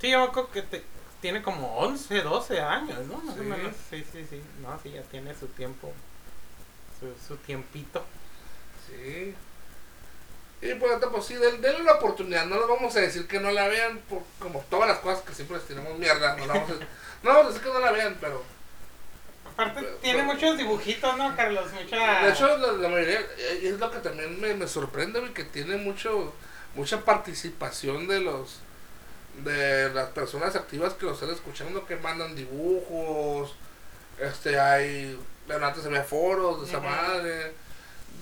[0.02, 0.84] Sí, yo creo que te-
[1.22, 3.18] tiene como 11, 12 años, ¿no?
[3.18, 3.42] Más Sí.
[3.42, 3.74] o menos.
[3.90, 4.42] Sí, sí, sí.
[4.62, 5.92] No, sí, ya tiene su tiempo.
[7.00, 8.04] Su, su tiempito.
[8.88, 9.34] Sí.
[10.62, 12.46] Y pues, ahorita, pues sí, den- denle la oportunidad.
[12.46, 15.34] No les vamos a decir que no la vean, por, como todas las cosas que
[15.34, 16.36] siempre les tiramos mierda.
[16.36, 16.74] No, la vamos a,
[17.24, 18.44] no vamos a decir que no la vean, pero
[19.54, 21.72] Aparte, Pero- tiene pero- muchos dibujitos, ¿no, Carlos?
[21.72, 22.22] Mucha.
[22.24, 25.78] De hecho, la, la mayoría, eh, es lo que también me, me sorprende, que tiene
[25.78, 26.34] mucho
[26.76, 28.60] mucha participación de los
[29.44, 33.56] de las personas activas que lo están escuchando, que mandan dibujos,
[34.20, 37.54] este, hay, bueno, antes había foros de esa madre.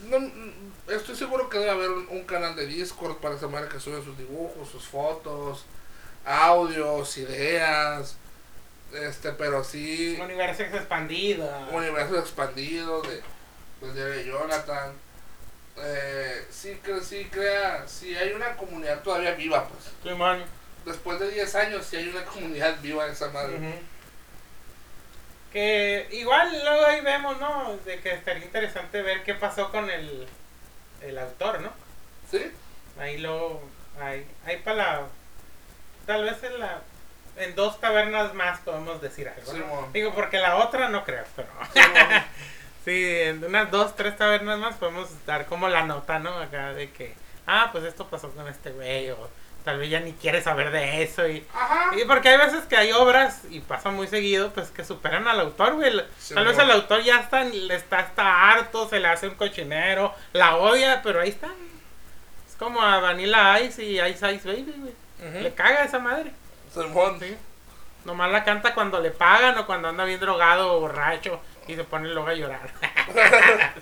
[0.05, 3.79] No, estoy seguro que debe haber un, un canal de Discord para esa madre que
[3.79, 5.65] sube sus dibujos, sus fotos,
[6.25, 8.17] audios, ideas,
[8.93, 10.15] este, pero sí...
[10.19, 11.49] Un universo expandido.
[11.71, 13.21] universos expandidos de,
[13.79, 14.93] pues, de Jonathan.
[15.77, 19.83] Eh, sí, que, sí crea, sí hay una comunidad todavía viva, pues.
[20.03, 20.43] Simón.
[20.85, 23.57] Después de 10 años, sí hay una comunidad viva de esa madre.
[23.57, 23.73] Ujú.
[25.55, 27.77] Que igual luego ahí vemos, ¿no?
[27.85, 30.27] De que estaría interesante ver qué pasó con el,
[31.01, 31.69] el autor, ¿no?
[32.29, 32.51] ¿Sí?
[32.99, 33.63] Ahí luego,
[34.01, 35.01] ahí, ahí para la...
[36.05, 36.81] Tal vez en la...
[37.37, 39.49] En dos tabernas más podemos decir algo.
[39.49, 39.67] Sí, ¿no?
[39.67, 39.89] mo.
[39.93, 41.47] Digo, porque la otra no creo, pero...
[42.83, 46.37] Sí, en unas dos, tres tabernas más podemos dar como la nota, ¿no?
[46.37, 47.15] Acá de que,
[47.47, 49.29] ah, pues esto pasó con este güey, o
[49.65, 51.27] tal vez ya ni quiere saber de eso.
[51.27, 51.89] Y, Ajá.
[51.97, 55.39] y porque hay veces que hay obras, y pasa muy seguido, pues que superan al
[55.41, 55.91] autor, güey.
[56.17, 59.35] Sí, tal vez el autor ya está, le está, está harto, se le hace un
[59.35, 61.47] cochinero, la odia, pero ahí está.
[62.47, 65.43] Es como a Vanilla Ice y Ice Ice Baby, güey.
[65.43, 66.31] Le caga esa madre.
[67.19, 67.37] Sí.
[68.05, 71.83] Nomás la canta cuando le pagan o cuando anda bien drogado o borracho y se
[71.83, 72.69] pone luego a llorar.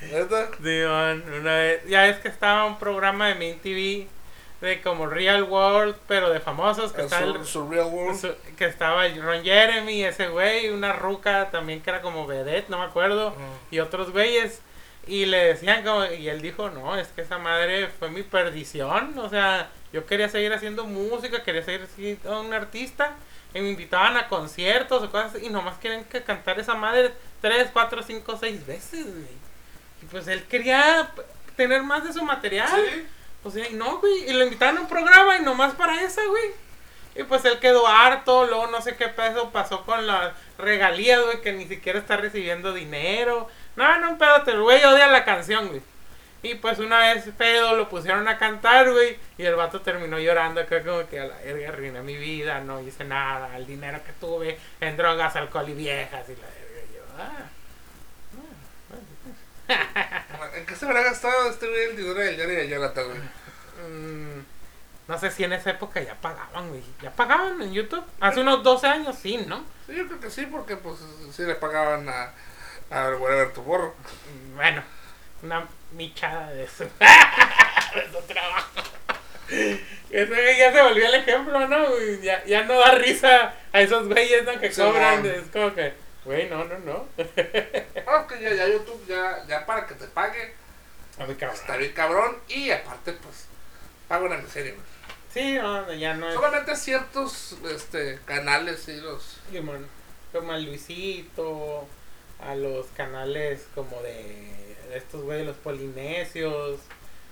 [0.00, 0.48] ¿Neta?
[0.62, 4.06] Sí, man, una vez, ya es que estaba un programa de Main TV
[4.62, 8.18] de como Real World, pero de famosos, que, El está el- sur- Surreal World.
[8.18, 12.78] su- que estaba Ron Jeremy, ese güey, una ruca también que era como vedette, no
[12.78, 13.34] me acuerdo,
[13.70, 14.60] y otros güeyes,
[15.06, 19.18] y le decían como, y él dijo, no, es que esa madre fue mi perdición,
[19.18, 23.16] o sea, yo quería seguir haciendo música, quería seguir siendo un artista,
[23.54, 27.12] y me invitaban a conciertos o cosas así, y nomás quieren que cantar esa madre
[27.40, 29.42] tres, cuatro, cinco, seis veces, güey.
[30.02, 31.10] Y pues él quería
[31.56, 32.68] tener más de su material.
[32.70, 33.06] Sí.
[33.50, 34.30] Sea, y no, güey.
[34.30, 36.52] Y lo invitaron a un programa y nomás para esa, güey.
[37.14, 41.42] Y pues él quedó harto, luego no sé qué peso pasó con las regalías, güey,
[41.42, 43.48] que ni siquiera está recibiendo dinero.
[43.76, 45.82] No, no, pedo, el güey odia la canción, güey.
[46.42, 50.60] Y pues una vez pedo lo pusieron a cantar, güey, y el vato terminó llorando
[50.60, 54.12] acá como que a la verga arruiné mi vida, no hice nada, el dinero que
[54.14, 56.82] tuve en drogas, alcohol y viejas y la verga.
[56.92, 57.51] Yo, ah.
[60.56, 63.20] ¿En qué se habrá gastado este güey el dinero del Yari de Jonathan, güey?
[63.88, 64.44] Mm,
[65.08, 66.82] no sé si en esa época ya pagaban, güey.
[67.02, 68.04] ¿Ya pagaban en YouTube?
[68.20, 69.64] Hace unos 12 años, sí, ¿no?
[69.86, 70.98] Sí, yo creo que sí, porque pues
[71.34, 72.32] sí le pagaban a,
[72.90, 73.94] a Whatever Tomorrow.
[74.52, 74.82] Mm, Bueno,
[75.42, 76.84] una michada de eso.
[77.94, 78.70] de su trabajo.
[80.10, 81.84] Ese ya se volvió el ejemplo, ¿no?
[82.22, 84.58] Ya, ya no da risa a esos güeyes, ¿no?
[84.60, 85.18] Que Sí, cobran.
[85.22, 85.26] mon.
[85.30, 85.92] Es como que,
[86.24, 87.06] güey, no, no, no.
[88.06, 90.54] Ah, que ya, ya YouTube, ya, ya para que te pague,
[91.18, 91.58] A mi cabrón.
[91.60, 92.36] está bien cabrón.
[92.48, 93.46] Y aparte, pues,
[94.08, 94.84] paga una miseria, güey.
[95.32, 96.34] Sí, no, ya no es.
[96.34, 99.38] Solamente ciertos este, canales, sí, los...
[99.50, 99.72] como,
[100.30, 101.86] como al Luisito,
[102.38, 106.80] a los canales como de, de estos güeyes, los polinesios,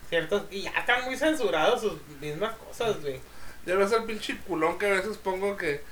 [0.09, 3.21] ciertos, y ya están muy censurados sus mismas cosas, güey.
[3.67, 5.83] Ya ves el pinche culón que a veces pongo que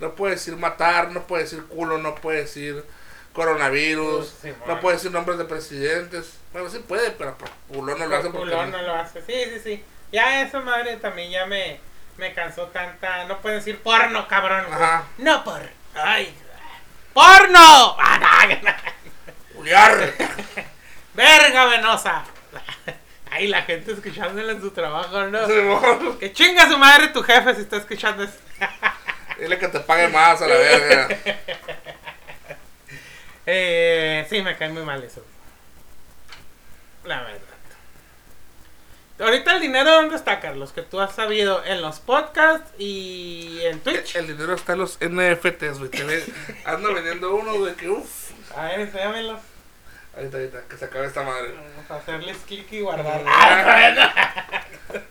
[0.00, 2.84] no puede decir matar, no puede decir culo, no puede decir
[3.32, 6.38] coronavirus, Sí, no puede decir nombres de presidentes.
[6.52, 8.50] Bueno, sí puede, pero por culón no lo hace Por porque...
[8.52, 9.84] culón no lo hace, sí, sí, sí.
[10.10, 11.78] Ya esa madre también ya me,
[12.16, 14.64] me cansó tanta, no pueden decir porno, cabrón.
[14.70, 15.04] Ajá.
[15.18, 15.60] No por,
[15.94, 16.34] ay,
[17.12, 17.96] porno.
[17.98, 18.48] Ah,
[19.54, 20.14] Juliar.
[21.14, 22.24] verga venosa.
[23.30, 25.46] Ay, la gente escuchándole en su trabajo, ¿no?
[25.46, 26.18] Simón.
[26.18, 28.38] Que chinga su madre tu jefe si está escuchando eso.
[29.38, 31.08] Dile que te pague más a la verga.
[33.50, 35.24] Eh, sí, me cae muy mal eso.
[37.04, 37.40] La verdad.
[39.18, 40.72] Ahorita el dinero, ¿dónde está, Carlos?
[40.72, 44.16] Que tú has sabido en los podcasts y en Twitch.
[44.16, 45.90] El dinero está en los NFTs, güey.
[46.66, 48.32] Ando vendiendo uno, güey, que uff.
[48.54, 49.40] A ver, enséñamelos.
[50.14, 51.52] Ahorita, ahorita, que se acabe esta madre.
[51.52, 53.24] Vamos a hacerles clic y guardar.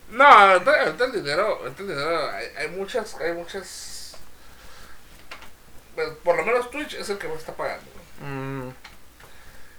[0.10, 3.97] No, ahorita, ahorita el dinero, ahorita el dinero, hay, hay muchas, hay muchas.
[5.98, 7.86] Pues, Por lo menos Twitch es el que me está pagando.
[8.22, 8.70] Mm,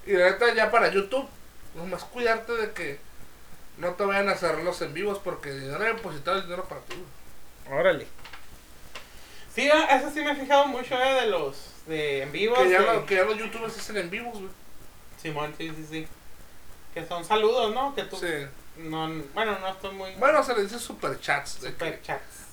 [0.06, 1.28] Y la neta, ya para YouTube,
[1.74, 2.98] nomás cuidarte de que
[3.78, 6.80] no te vayan a cerrar los en vivos porque el dinero depositado el dinero para
[6.82, 6.96] ti.
[7.70, 8.06] órale.
[9.54, 11.56] Sí, ah, eso sí me he fijado mucho eh, de los
[11.86, 12.54] de en vivo.
[12.56, 14.50] Que ya, lo- que ya los youtubers hacen en vivos, güey.
[15.20, 16.08] Simón, sí, sí, sí.
[16.94, 17.94] Que son saludos, ¿no?
[17.94, 18.16] Que tú.
[18.16, 18.26] Sí.
[18.76, 20.12] No, bueno, no estoy muy.
[20.14, 21.60] Bueno, se le dice superchats.
[21.60, 22.00] De super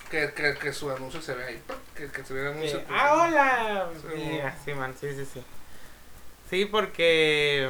[0.09, 1.63] que, que, que, su anuncio se ve ahí.
[1.95, 2.79] Que, que se ve el anuncio.
[2.79, 2.85] Sí.
[2.89, 3.89] Ah, hola.
[4.01, 5.43] Sí, Sí, man, sí, sí, sí.
[6.49, 7.69] Sí, porque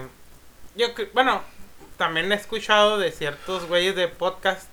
[0.76, 1.42] yo, bueno,
[1.98, 4.70] también he escuchado de ciertos güeyes de podcast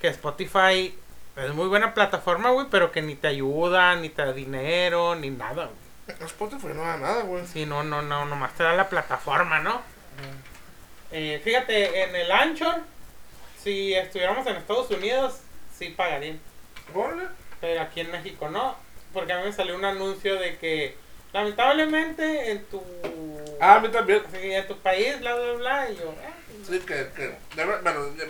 [0.00, 0.96] que Spotify
[1.36, 5.30] es muy buena plataforma, güey, pero que ni te ayuda, ni te da dinero, ni
[5.30, 6.18] nada, güey.
[6.26, 7.46] Spotify no da nada, güey.
[7.46, 9.82] Sí, no, no, no, nomás te da la plataforma, ¿no?
[11.10, 12.82] Eh, fíjate, en el Anchor,
[13.62, 15.40] si estuviéramos en Estados Unidos,
[15.76, 16.40] sí pagarían.
[17.60, 18.76] Pero aquí en México no.
[19.12, 20.96] Porque a mí me salió un anuncio de que
[21.32, 22.82] lamentablemente en tu
[23.60, 24.22] Ah, a mí también.
[24.32, 26.32] sí, en tu país, bla bla bla, y yo, eh,
[26.68, 27.78] Sí, que, que bueno,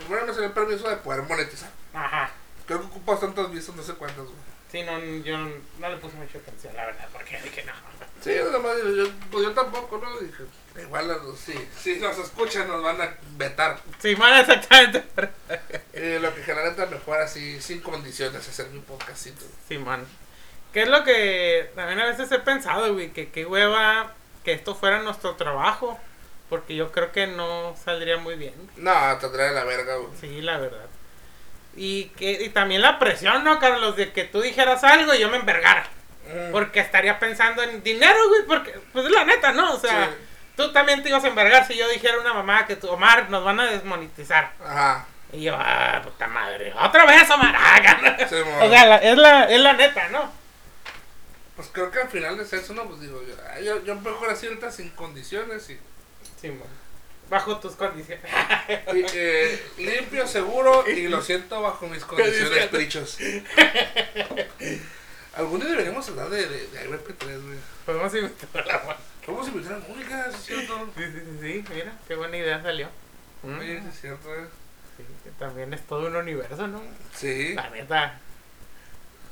[0.07, 1.71] primero me salió el permiso de poder monetizar.
[1.95, 2.31] ajá.
[2.67, 4.37] Creo que ocupas tantas vistas, no sé cuántas, güey.
[4.73, 7.73] Sí, no, yo no, no le puse mucha atención, la verdad, porque dije no.
[8.23, 10.19] Sí, nada más, yo, pues yo tampoco, ¿no?
[10.21, 10.45] Dije,
[10.81, 13.79] igual, sí, si nos escuchan nos van a vetar.
[14.01, 15.05] Sí, man, exactamente.
[16.21, 19.45] Lo que generalmente mejor así, sin condiciones, hacer mi podcastito.
[19.69, 20.05] Sí, man.
[20.73, 23.13] ¿Qué es lo que también a veces he pensado, güey?
[23.13, 24.13] Que qué hueva
[24.45, 25.99] que esto fuera nuestro trabajo.
[26.49, 28.55] Porque yo creo que no saldría muy bien.
[28.77, 30.11] No, tendría la verga, güey.
[30.21, 30.87] Sí, la verdad.
[31.75, 33.97] Y, que, y también la presión, ¿no, Carlos?
[33.97, 35.89] De que tú dijeras algo y yo me envergara.
[36.27, 36.53] Mm.
[36.53, 38.43] Porque estaría pensando en dinero, güey.
[38.47, 39.75] Porque, pues es la neta, ¿no?
[39.75, 40.17] O sea, Sí.
[40.57, 43.31] Tú también te ibas a envergar si yo dijera a una mamá que tu Omar
[43.31, 44.53] nos van a desmonetizar.
[44.65, 45.07] Ajá.
[45.33, 46.73] Y yo, ah, puta madre.
[46.81, 47.55] Otra vez, Omar.
[47.59, 50.31] Ah, Sí, o sea, la- es, la, es la neta, ¿no?
[51.57, 52.85] Pues creo que al final es eso, ¿no?
[52.85, 55.79] Pues digo, yo, yo, yo mejor así ahorita sin condiciones y,
[56.41, 56.69] Sí, man.
[57.31, 58.25] Bajo tus condiciones.
[58.93, 63.19] y, eh, limpio, seguro y lo siento bajo mis condiciones, prichos.
[65.37, 67.59] Algún día deberíamos hablar de, de, de IVP3, güey.
[67.87, 68.99] Podemos invitar a la mano.
[69.27, 70.89] Invitar a Mónica, sí es cierto.
[70.97, 72.89] Sí, sí, sí, sí, mira, qué buena idea salió.
[73.43, 74.47] Mm, Oye, sí es cierto, eh.
[74.97, 76.83] sí, que también es todo un universo, ¿no?
[77.15, 77.55] Sí.
[77.55, 78.21] La neta.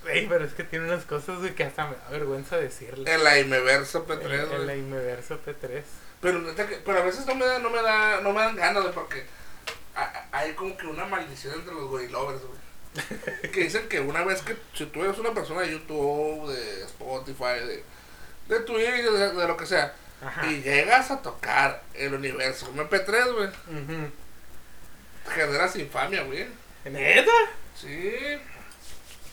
[0.09, 3.13] Ey, pero es que tiene unas cosas güey, que hasta me da vergüenza decirle.
[3.13, 4.79] En la Imeverso P3, El, el güey.
[4.81, 5.83] Imeverso P3.
[6.21, 8.57] Pero, neta que- pero a veces no me da, no me da, no me dan
[8.57, 9.25] ganas, güey, porque
[9.95, 12.61] a- a- hay como que una maldición entre los gorilovers, güey.
[13.53, 17.65] que dicen que una vez que si tú eres una persona de YouTube, de Spotify,
[17.67, 17.85] de,
[18.49, 20.47] de Twitter, de, de lo que sea, Ajá.
[20.47, 24.11] y llegas a tocar el universo MP3, güey, Ujú.
[25.35, 26.47] generas infamia, güey.
[26.85, 27.31] ¿Neta?
[27.81, 28.15] Sí.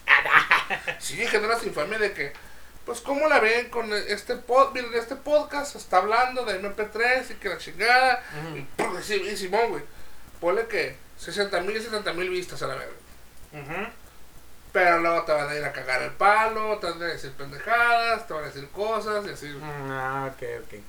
[1.00, 2.34] Sí, generas infamia de que,
[2.86, 7.34] pues, ¿cómo la ven con este pod, miren, este podcast está hablando de MP3 y
[7.36, 8.58] que la chingada, Ujú.
[8.58, 8.98] y, ¡pum!
[9.00, 9.84] y, Simón, güey,
[10.40, 12.94] ponle que 60 mil y 70 mil vistas a la verga.
[13.54, 13.92] Ujú.
[14.72, 18.28] Pero luego te van a ir a cagar el palo, te van a decir pendejadas,
[18.28, 19.48] te van a decir cosas y así.
[19.48, 20.80] Mm, Ah, ok, ok.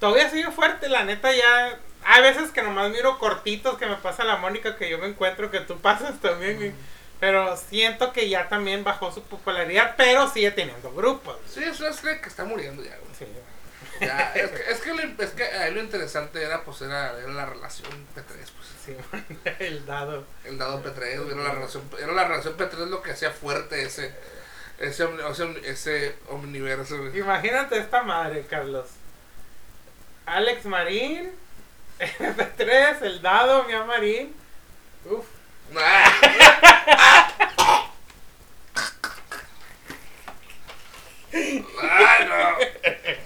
[0.00, 1.78] Todavía sigue fuerte, la neta ya.
[2.06, 5.50] Hay veces que nomás miro cortitos que me pasa la Mónica que yo me encuentro
[5.50, 6.72] que tú pasas también, güey.
[7.20, 11.36] Pero siento que ya también bajó su popularidad, pero sigue teniendo grupos.
[11.48, 13.14] Sí, eso es que está muriendo ya, güey.
[13.18, 13.26] Sí.
[14.00, 17.32] Ya, es, que, es, que lo, es que ahí lo interesante era, pues, era, era
[17.32, 18.74] la relación P3, pues.
[18.84, 18.96] Sí,
[19.60, 20.26] el dado.
[20.44, 23.82] El dado P3, güey, era la relación, era la relación P3 lo que hacía fuerte
[23.82, 24.14] ese,
[24.78, 26.96] ese, ese, ese omniverso.
[27.14, 28.88] Imagínate esta madre, Carlos.
[30.26, 31.32] Alex Marín,
[31.98, 34.34] MP3, el dado, Mia Marín.
[35.04, 35.26] Uf.
[35.76, 36.12] Ah.
[41.34, 43.23] Ay, no.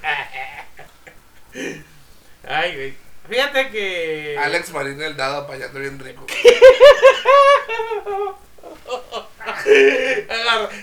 [2.46, 2.94] Ay, güey.
[3.28, 4.36] Fíjate que.
[4.38, 6.24] Alex Marín el dado apayando bien rico.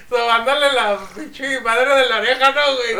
[0.09, 2.95] Sobándole la pinche madre de la oreja, ¿no, güey?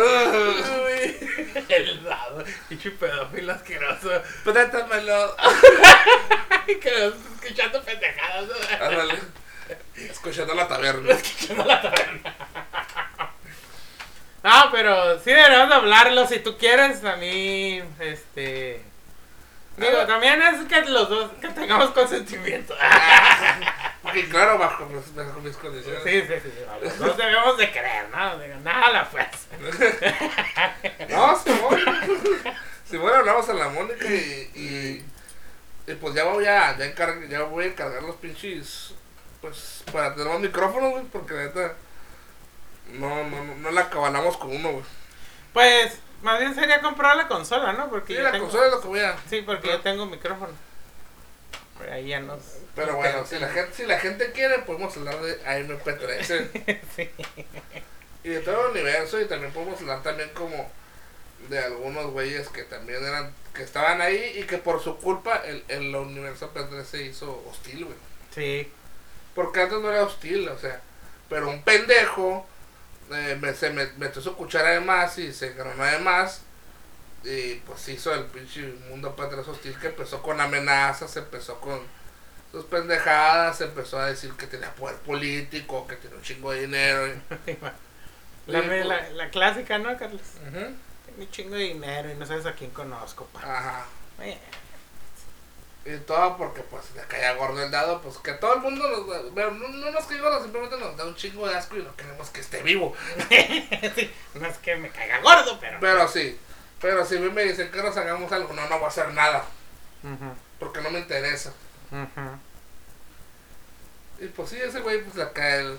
[1.70, 2.43] El dado.
[2.70, 4.22] Pinche pedófilo asqueroso.
[4.43, 5.36] Prétamelo.
[6.66, 7.13] Que
[7.43, 8.49] escuchando pendejadas.
[8.82, 9.20] Ándale.
[9.95, 11.13] Escuchando la taberna.
[11.13, 12.36] Escuchando la taberna.
[14.45, 17.03] No, pero sí deberíamos de hablarlo si tú quieres.
[17.03, 18.81] A mí, este.
[19.77, 20.05] Digo, Ah.
[20.07, 22.75] también es que los dos que tengamos consentimiento.
[24.03, 26.01] Porque claro, bajo mis, bajo mis condiciones.
[26.03, 26.51] Sí, sí, sí.
[26.81, 28.37] Los dos debemos de creer, ¿no?
[28.37, 29.47] Digo, nada a la fuerza.
[31.09, 31.79] No, Simón.
[32.89, 35.05] Simón hablamos a la Mónica y, y,
[35.91, 38.93] y pues ya voy a, ya, encar- ya voy a encargar los pinches,
[39.41, 41.73] pues para tener más micrófonos, güey, porque neta
[42.93, 44.83] no, no, no, no la acabalamos con uno, güey.
[45.53, 47.89] Pues, más bien sería comprar la consola, ¿no?
[47.89, 48.45] Porque Sí, yo la tengo...
[48.45, 49.17] consola es lo que voy a...
[49.29, 50.53] Sí, porque yo tengo micrófono.
[51.79, 52.41] Pero ahí ya nos...
[52.75, 57.09] Pero bueno, si la gente, si la gente quiere, podemos hablar de AMP13 sí.
[58.23, 60.69] y de todo el universo y también podemos hablar también como
[61.49, 65.63] de algunos güeyes que también eran, que estaban ahí y que por su culpa el,
[65.67, 67.97] el universo P3 se hizo hostil, güey.
[68.33, 68.71] Sí.
[69.36, 70.81] Porque antes no era hostil, o sea,
[71.29, 72.45] pero un pendejo
[73.11, 76.41] eh, me- se me- metió su cuchara de más y se ganó de más.
[77.23, 81.79] Y pues hizo el pinche mundo P3 hostil que empezó con amenazas, empezó con
[82.51, 87.07] sus pendejadas, empezó a decir que tenía poder político, que tenía un chingo de dinero.
[87.47, 87.57] y-
[88.51, 88.85] La, pues.
[89.13, 90.21] la clásica, ¿no, Carlos?
[90.47, 90.59] Ujú.
[91.05, 93.39] Tengo un chingo de dinero y no sabes a quién conozco, pa.
[93.39, 93.85] Ajá.
[94.21, 94.37] Eh,
[95.86, 99.07] Y todo porque pues le caía gordo el dado, pues que todo el mundo nos
[99.07, 101.83] da, bueno, no, no nos cae gordo, simplemente nos da un chingo de asco y
[101.83, 102.95] no queremos que esté vivo.
[103.29, 105.77] sí, no es que me caiga gordo, pero...
[105.79, 106.39] Pero sí,
[106.81, 109.09] pero si a mí me dicen que nos hagamos algo, no, no voy a hacer
[109.13, 109.45] nada,
[110.59, 111.53] porque no me interesa.
[114.19, 115.77] Y pues sí, ese güey, pues acá el.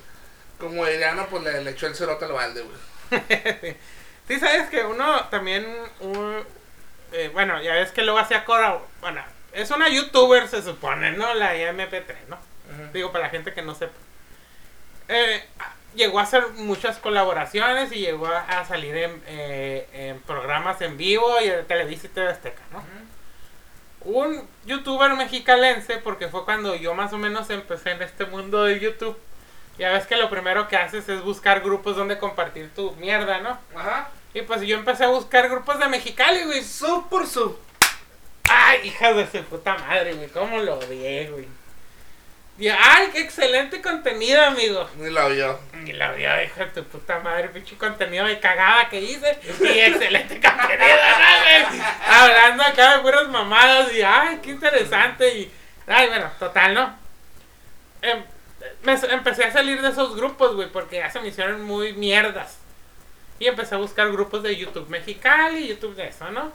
[0.58, 2.76] Como dirían, no, pues le, le echó el cerote al balde, güey.
[4.28, 5.66] sí, sabes que uno también.
[6.00, 6.44] un-
[7.12, 8.78] eh, bueno, ya ves que luego hacía cora.
[9.00, 9.22] Bueno,
[9.56, 11.32] es una youtuber, se supone, ¿no?
[11.34, 12.38] La MP3, ¿no?
[12.92, 13.94] Digo, para la gente que no sepa.
[15.08, 15.42] Eh,
[15.94, 21.40] llegó a hacer muchas colaboraciones y llegó a, salir en, eh, en programas en vivo
[21.40, 22.84] y de Televisa y TV Azteca, ¿no?
[24.00, 28.78] Un youtuber mexicalense, porque fue cuando yo más o menos empecé en este mundo de
[28.78, 29.16] YouTube.
[29.78, 33.58] Ya ves que lo primero que haces es buscar grupos donde compartir tu mierda, ¿no?
[33.74, 34.10] Ajá.
[34.34, 36.62] Y pues yo empecé a buscar grupos de Mexicali, güey.
[36.62, 37.58] Sub por sub.
[38.48, 40.28] Ay, hija de su puta madre, güey.
[40.28, 41.46] ¿Cómo lo odié, güey?
[42.58, 44.88] Y, ay, qué excelente contenido, amigo.
[44.96, 45.60] Ni la vio.
[45.84, 49.38] Y la vio, hija de tu puta madre, pinche contenido de cagada que hice.
[49.60, 51.82] Y excelente contenido, ¿no, güey?
[52.08, 55.38] Hablando acá de puras mamadas y, ay, qué interesante.
[55.38, 55.52] Y,
[55.86, 56.98] ay, bueno, total, ¿no?
[58.00, 58.24] Em,
[58.82, 62.58] me, empecé a salir de esos grupos, güey, porque ya se me hicieron muy mierdas.
[63.38, 66.52] Y empecé a buscar grupos de YouTube Mexicali, YouTube de eso, ¿no?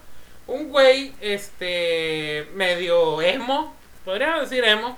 [0.48, 4.98] Un güey, este, medio emo, podríamos decir emo,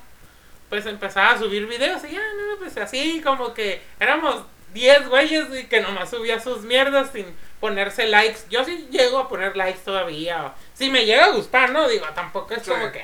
[0.70, 5.46] pues empezaba a subir videos y ya, no, pues así como que éramos 10 güeyes
[5.60, 7.26] y que nomás subía sus mierdas sin
[7.60, 8.40] ponerse likes.
[8.50, 10.46] Yo sí llego a poner likes todavía.
[10.48, 11.88] o- Si me llega a gustar, ¿no?
[11.88, 12.72] Digo, tampoco es Sí.
[12.72, 13.04] como que...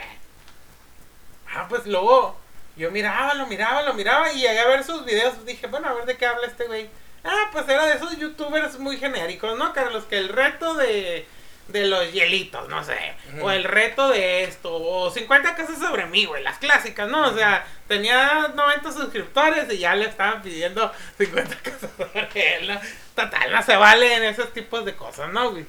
[1.53, 2.35] Ah, pues luego
[2.75, 5.45] yo miraba, lo miraba, lo miraba y llegué a ver sus videos.
[5.45, 6.89] Dije, bueno, a ver de qué habla este güey.
[7.23, 10.05] Ah, pues era de esos youtubers muy genéricos, ¿no, Carlos?
[10.05, 11.27] Que el reto de,
[11.71, 12.97] de los hielitos, no sé.
[13.41, 14.73] O el reto de esto.
[14.73, 16.43] O 50 cosas sobre mí, güey.
[16.43, 17.27] Las clásicas, ¿no?
[17.29, 22.79] O sea, tenía 90 suscriptores y ya le estaban pidiendo 50 cosas sobre él, ¿no?
[23.15, 25.65] Total, no se valen esos tipos de cosas, ¿no, güey?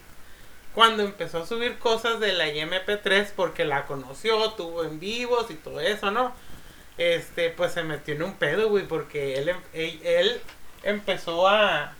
[0.74, 5.54] Cuando empezó a subir cosas de la IMP3 porque la conoció, tuvo en vivos y
[5.54, 6.32] todo eso, ¿no?
[6.96, 10.40] Este, pues se metió en un pedo, güey, porque él, em- él, él
[10.82, 11.94] empezó a,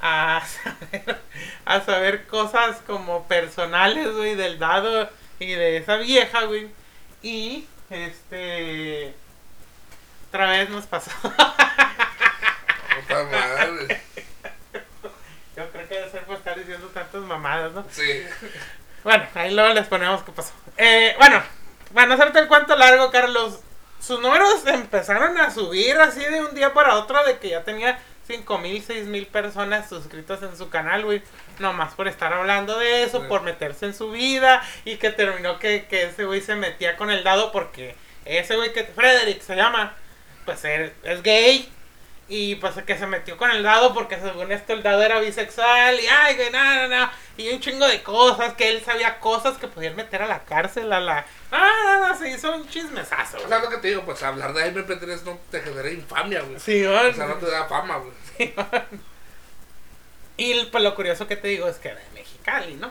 [0.00, 1.20] a, saber,
[1.64, 6.68] a saber cosas como personales, güey, del dado y de esa vieja, güey.
[7.22, 9.14] Y, este,
[10.28, 11.10] otra vez nos pasó.
[11.20, 14.02] Puta madre.
[15.56, 17.84] Yo creo que debe ser por estar diciendo tantas mamadas, ¿no?
[17.90, 18.26] Sí.
[19.02, 20.52] Bueno, ahí luego les ponemos qué pasó.
[20.76, 21.42] Eh, bueno,
[21.92, 23.60] bueno, hacerte el cuento largo, Carlos.
[24.00, 27.98] Sus números empezaron a subir así de un día para otro, de que ya tenía
[28.26, 31.22] cinco mil, seis mil personas suscritas en su canal, güey.
[31.58, 34.62] Nomás por estar hablando de eso, por meterse en su vida.
[34.84, 38.72] Y que terminó que, que ese güey se metía con el dado porque ese güey
[38.72, 39.94] que Frederick se llama,
[40.44, 41.70] pues él es gay.
[42.28, 46.00] Y pues que se metió con el dado porque según esto el dado era bisexual.
[46.00, 47.10] Y ay, güey, no, no, no.
[47.36, 50.92] Y un chingo de cosas, que él sabía cosas que podían meter a la cárcel,
[50.92, 51.24] a la...
[51.52, 53.38] Ah, no, no, se hizo un chismesazo.
[53.44, 56.58] O sea, lo que te digo, pues hablar de MP3 no te genera infamia, güey.
[56.58, 57.98] Sí, O sea, no te da fama,
[58.38, 58.52] güey.
[60.36, 62.90] Y pues lo curioso que te digo es que de Mexicali, ¿no?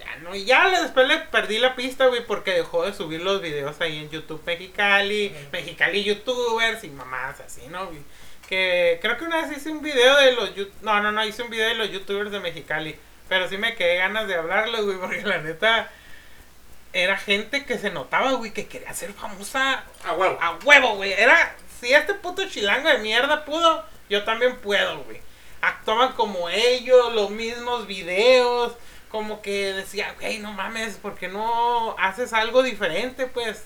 [0.00, 3.40] Ya no, y ya después le perdí la pista, güey, porque dejó de subir los
[3.40, 5.34] videos ahí en YouTube Mexicali.
[5.52, 7.86] Mexicali YouTubers y mamás así, ¿no?
[7.86, 8.00] güey?
[8.48, 10.50] Que creo que una vez hice un video de los
[10.82, 12.96] no, no, no, hice un video de los YouTubers de Mexicali,
[13.28, 15.90] pero sí me quedé ganas de hablarlo, güey, porque la neta
[16.92, 20.38] era gente que se notaba, güey, que quería ser famosa Ah, huevo.
[20.40, 21.12] a huevo, güey.
[21.12, 25.20] Era, si este puto chilango de mierda pudo, yo también puedo, güey.
[25.62, 28.74] Actuaban como ellos, los mismos videos,
[29.08, 33.64] como que decía, güey, no mames, ¿por qué no haces algo diferente, pues?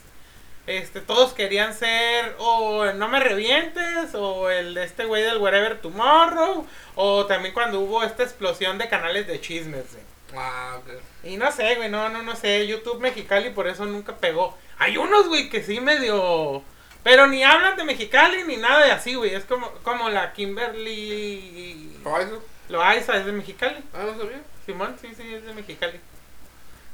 [0.66, 5.38] Este, todos querían ser o el No Me Revientes, o el de este güey del
[5.38, 10.04] Wherever Tomorrow, o también cuando hubo esta explosión de canales de chismes, güey.
[10.34, 10.78] Ah.
[11.22, 12.66] Y no sé, güey, no, no, no sé.
[12.66, 14.56] YouTube Mexicali por eso nunca pegó.
[14.78, 16.62] Hay unos, güey, que sí medio.
[17.02, 19.34] Pero ni hablan de Mexicali ni nada de así, güey.
[19.34, 22.00] Es como, como la Kimberly.
[22.02, 22.42] ¿Cómo eso?
[22.68, 23.76] Loaiza es de Mexicali.
[23.94, 24.42] Ah, no sabía.
[24.64, 26.00] Simón, sí, sí, es de Mexicali.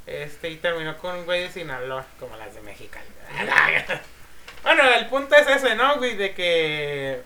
[0.07, 3.07] Este, y terminó con un güey de Sinaloa, como las de Mexicali.
[4.62, 6.16] bueno, el punto es ese, ¿no, güey?
[6.16, 7.22] De que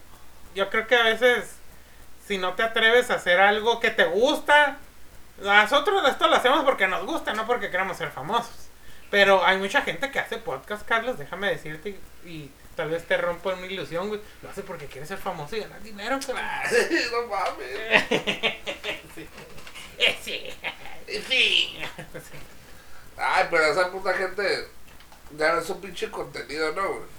[0.55, 1.57] yo creo que a veces,
[2.27, 4.79] si no te atreves a hacer algo que te gusta,
[5.39, 8.69] nosotros esto lo hacemos porque nos gusta, no porque queramos ser famosos.
[9.11, 13.51] Pero hay mucha gente que hace podcast, Carlos, déjame decirte, y tal vez te rompo
[13.51, 14.21] una ilusión, güey.
[14.43, 16.45] Lo hace porque quiere ser famoso y ganar dinero, cabrón.
[17.13, 18.05] no mames.
[19.15, 19.29] sí.
[20.23, 20.53] Sí.
[21.29, 21.79] Sí.
[23.17, 24.69] Ay, pero esa puta gente
[25.37, 27.17] ya no es un pinche contenido, ¿no, güey?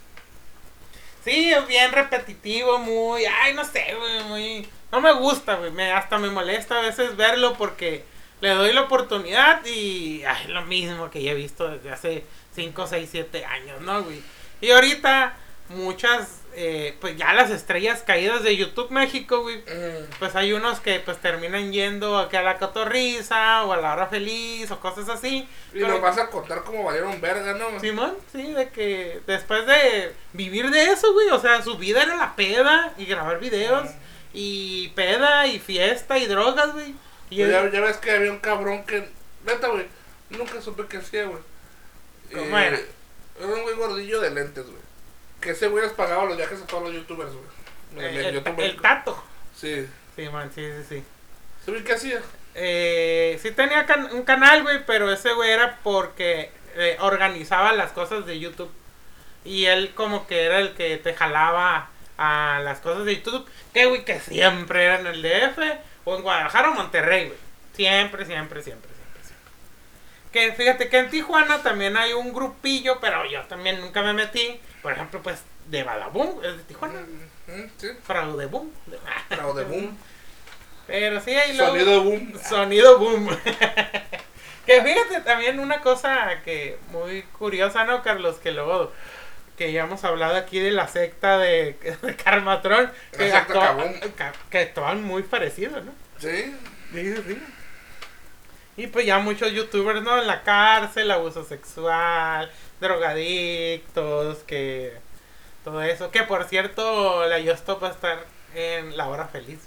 [1.23, 5.91] Sí, es bien repetitivo, muy, ay, no sé, güey, muy, no me gusta, güey, me,
[5.91, 8.05] hasta me molesta a veces verlo porque
[8.39, 12.23] le doy la oportunidad y, ay, lo mismo que ya he visto desde hace
[12.55, 14.21] 5, 6, 7 años, ¿no, güey?
[14.61, 15.35] Y ahorita
[15.69, 19.57] muchas eh, pues ya las estrellas caídas de YouTube México, güey.
[19.57, 20.09] Mm.
[20.17, 24.07] Pues hay unos que pues terminan yendo aquí a la cotorriza o a la hora
[24.07, 25.47] feliz o cosas así.
[25.71, 27.79] Y nos vas a contar cómo valieron verga, ¿no?
[27.79, 32.15] Simón, sí, de que después de vivir de eso, güey, o sea, su vida era
[32.15, 33.87] la peda y grabar videos
[34.33, 36.95] y peda y fiesta y drogas, güey.
[37.29, 39.07] Y ya, ves que había un cabrón que,
[39.45, 39.85] neta, güey,
[40.31, 41.43] nunca supe qué hacía, güey.
[42.33, 42.79] ¿Cómo Eh, era?
[43.39, 44.86] Era un güey gordillo de lentes, güey.
[45.41, 48.05] Que ese güey les pagaba los viajes a todos los youtubers, güey.
[48.05, 49.23] eh, el, el tato.
[49.55, 49.88] Sí.
[50.15, 51.03] Simón, sí, sí, sí.
[51.65, 52.21] ¿Sabes qué hacía?
[52.55, 57.91] Eh, sí tenía can- un canal, güey, pero ese güey era porque eh, organizaba las
[57.91, 58.71] cosas de YouTube.
[59.45, 63.47] Y él como que era el que te jalaba a las cosas de YouTube.
[63.73, 65.59] Que, güey, que siempre era en el DF
[66.05, 67.38] o en Guadalajara o Monterrey, güey.
[67.75, 68.89] Siempre, siempre, siempre.
[70.32, 74.59] Que fíjate que en Tijuana también hay un grupillo, pero yo también nunca me metí.
[74.82, 76.99] Por ejemplo, pues, de Badaboom, es de Tijuana.
[77.47, 77.88] Mm, Sí.
[78.03, 78.71] Fraude Boom.
[79.30, 79.97] Fraude de boom.
[80.86, 81.71] Pero sí, ahí luego...
[81.75, 82.34] Sonido boom.
[82.43, 83.30] Sonido boom.
[84.65, 88.38] que fíjate también una cosa que muy curiosa, ¿no, Carlos?
[88.38, 88.91] Que luego
[89.57, 93.65] que ya hemos hablado aquí de la secta de, de Karmatron, La que, secta actúa-
[93.67, 93.93] Kabum.
[94.15, 95.91] ca- que actuaban muy parecidos, ¿no?
[96.19, 96.53] Sí.
[96.93, 97.43] Sí, sí.
[98.78, 100.19] Y pues ya muchos youtubers, ¿no?
[100.21, 104.93] En la cárcel, abuso sexual, drogadictos, que
[105.63, 106.11] todo eso.
[106.11, 109.59] Que por cierto, la Yostop va a estar en la hora feliz.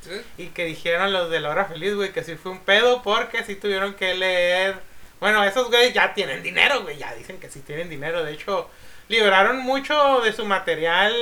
[0.00, 0.22] Sí.
[0.38, 3.44] Y que dijeron los de la hora feliz, güey, que sí fue un pedo porque
[3.44, 4.76] sí tuvieron que leer.
[5.20, 8.24] Bueno, esos güeyes ya tienen dinero, güey, ya dicen que sí tienen dinero.
[8.24, 8.70] De hecho,
[9.08, 11.14] liberaron mucho de su material.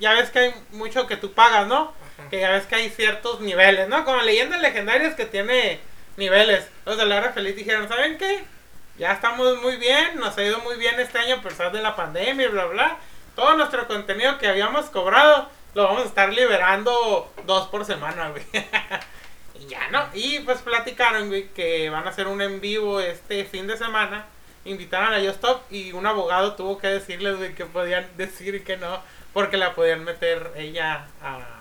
[0.00, 1.92] Ya ves que hay mucho que tú pagas, ¿no?
[2.30, 4.04] Que ya ves que hay ciertos niveles, ¿no?
[4.04, 5.80] Como leyendas legendarias que tiene
[6.18, 6.68] niveles.
[6.84, 8.44] Los de la hora feliz dijeron, ¿saben qué?
[8.98, 11.96] Ya estamos muy bien, nos ha ido muy bien este año a pesar de la
[11.96, 12.98] pandemia y bla, bla.
[13.36, 18.44] Todo nuestro contenido que habíamos cobrado lo vamos a estar liberando dos por semana, güey.
[19.60, 20.08] y ya, ¿no?
[20.12, 24.26] Y pues platicaron, güey, que van a hacer un en vivo este fin de semana.
[24.64, 29.00] Invitaron a Stop y un abogado tuvo que decirles, que podían decir que no,
[29.32, 31.57] porque la podían meter ella a,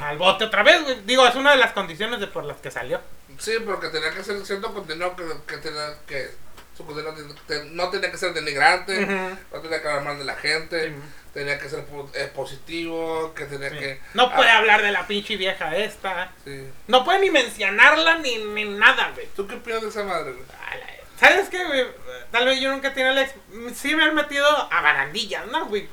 [0.00, 1.00] al bote otra vez, güey.
[1.04, 3.00] Digo, es una de las condiciones de por las que salió.
[3.38, 6.30] Sí, porque tenía que ser cierto contenido que, que tenía que.
[6.76, 7.14] Su contenido
[7.46, 10.92] te- no tenía que ser denigrante, no tenía que hablar mal de la gente,
[11.32, 13.78] tenía que ser eh, positivo, que tenía Sí.
[13.78, 14.00] que.
[14.12, 16.32] No puede ah, hablar de la pinche vieja esta.
[16.44, 16.68] sí.
[16.86, 19.26] No puede ni mencionarla ni, ni nada, güey.
[19.34, 20.44] ¿Tú qué opinas de esa madre, güey?
[21.18, 21.86] ¿Sabes qué, güey?
[22.30, 23.26] Tal vez yo nunca tiene la...
[23.74, 25.88] Sí me han metido a barandillas, ¿no, güey?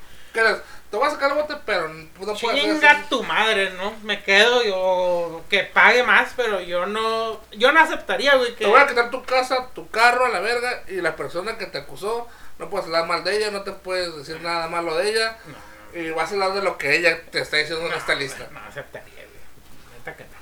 [0.93, 3.95] Te voy a sacar el bote, pero no Chinga tu madre, ¿no?
[4.03, 7.41] Me quedo yo que pague más, pero yo no...
[7.51, 8.65] Yo no aceptaría, güey, que...
[8.65, 11.65] Te voy a quitar tu casa, tu carro a la verga y la persona que
[11.65, 12.27] te acusó
[12.59, 15.99] no puedes hablar mal de ella, no te puedes decir nada malo de ella No,
[15.99, 18.27] y vas a hablar de lo que ella te está diciendo en no, esta güey,
[18.27, 18.47] lista.
[18.51, 19.97] No aceptaría, güey.
[19.97, 20.37] Neta que no.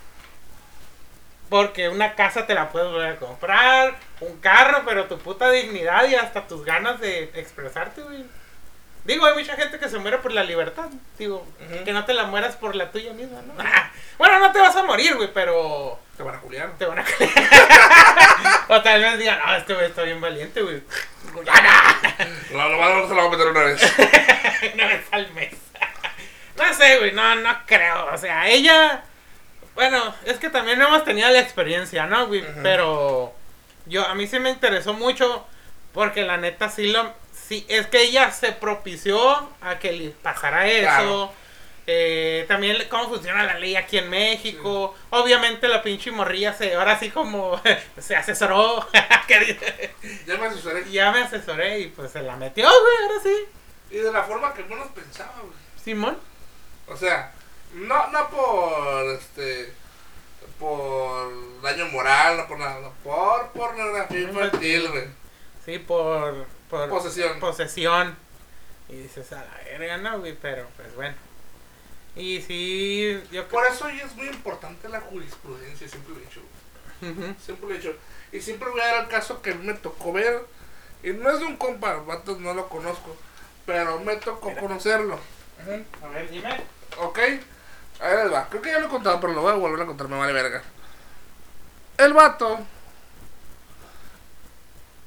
[1.50, 6.10] Porque una casa te la puedes volver a comprar, un carro, pero tu puta dignidad
[6.10, 8.26] y hasta tus ganas de expresarte, güey.
[9.04, 10.86] Digo, hay mucha gente que se muere por la libertad.
[11.18, 11.46] Digo,
[11.84, 13.54] que no te la mueras por la tuya misma, ¿no?
[14.18, 16.72] bueno, no te vas a morir, güey, pero Te van a juliar.
[16.78, 17.06] te van a
[18.68, 20.84] O tal vez digan, no, este güey está bien valiente, güey.
[21.34, 21.42] No,
[22.70, 23.94] no, no, se lo voy a meter una vez.
[24.74, 25.54] una vez al mes.
[26.58, 28.06] no sé, güey, no, no creo.
[28.14, 29.04] O sea, ella.
[29.74, 32.46] Bueno, es que también no hemos tenido la experiencia, ¿no, güey?
[32.62, 33.34] Pero
[33.86, 35.48] yo, a mí sí me interesó mucho
[35.94, 37.14] porque la neta sí lo.
[37.48, 40.82] Sí, es que ella se propició a que le pasara eso.
[40.82, 41.34] Claro.
[41.88, 44.96] Eh, también cómo funciona la ley aquí en México.
[45.10, 47.60] Obviamente la pinche morrilla se, ahora sí como
[47.98, 48.88] se asesoró.
[50.28, 50.92] Ya me asesoré.
[50.92, 53.36] ya me asesoré y pues se la metió, güey, ahora sí.
[53.90, 55.54] Y de la forma que menos pensaba, güey.
[55.82, 56.18] Simón.
[56.88, 57.32] O sea,
[57.74, 59.74] no, no por este
[60.60, 65.06] por daño moral, no por nada, no, por pornografía infantil, güey.
[65.66, 67.40] Sí, por, por Posesión.
[67.40, 68.16] posesión.
[68.90, 71.16] Y dices, a la verga, no, güey, pero pues bueno.
[72.16, 76.42] Y sí, yo Por eso hoy es muy importante la jurisprudencia, siempre lo he dicho.
[77.40, 77.96] Siempre lo he dicho.
[78.32, 80.46] Y siempre voy a dar el caso que a me tocó ver.
[81.04, 83.16] Y no es de un compa, vatos no lo conozco.
[83.66, 84.62] Pero me tocó Mira.
[84.62, 85.20] conocerlo.
[86.04, 86.62] A ver, dime.
[87.00, 88.48] Ok, ahí les va.
[88.50, 90.34] Creo que ya lo he contado, pero lo voy a volver a contar, me vale
[90.34, 90.62] verga.
[91.98, 92.60] El vato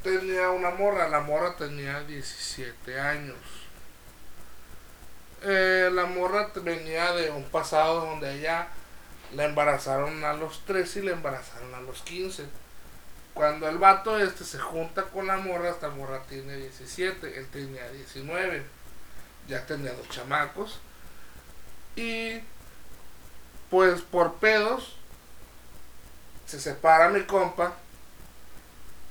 [0.04, 3.38] tenía una morra, la morra tenía 17 años.
[5.42, 8.68] Eh, la morra venía de un pasado donde ella
[9.34, 12.44] la embarazaron a los 13 y la embarazaron a los 15.
[13.32, 17.88] Cuando el vato este se junta con la morra, esta morra tiene 17, él tenía
[17.90, 18.62] 19.
[19.48, 20.80] Ya tenía dos chamacos.
[21.96, 22.40] Y
[23.70, 24.96] pues por pedos
[26.46, 27.74] se separa mi compa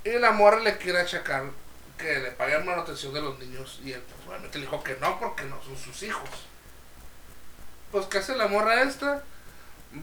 [0.04, 1.44] y la morra le quiere achacar
[1.96, 5.18] que le paguen manutención de los niños y él pues, obviamente le dijo que no
[5.18, 6.28] porque no son sus hijos.
[7.90, 9.22] Pues ¿qué hace la morra esta?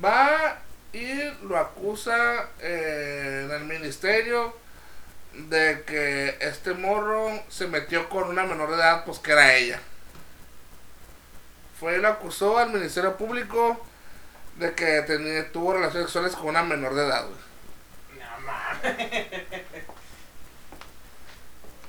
[0.04, 0.60] Va
[0.94, 4.56] y lo acusa eh, en el ministerio
[5.34, 9.80] de que este morro se metió con una menor de edad, pues que era ella.
[11.80, 13.80] Fue y lo acusó al Ministerio Público
[14.58, 18.20] de que tenía, tuvo relaciones sexuales con una menor de edad, güey.
[18.20, 19.61] No mames.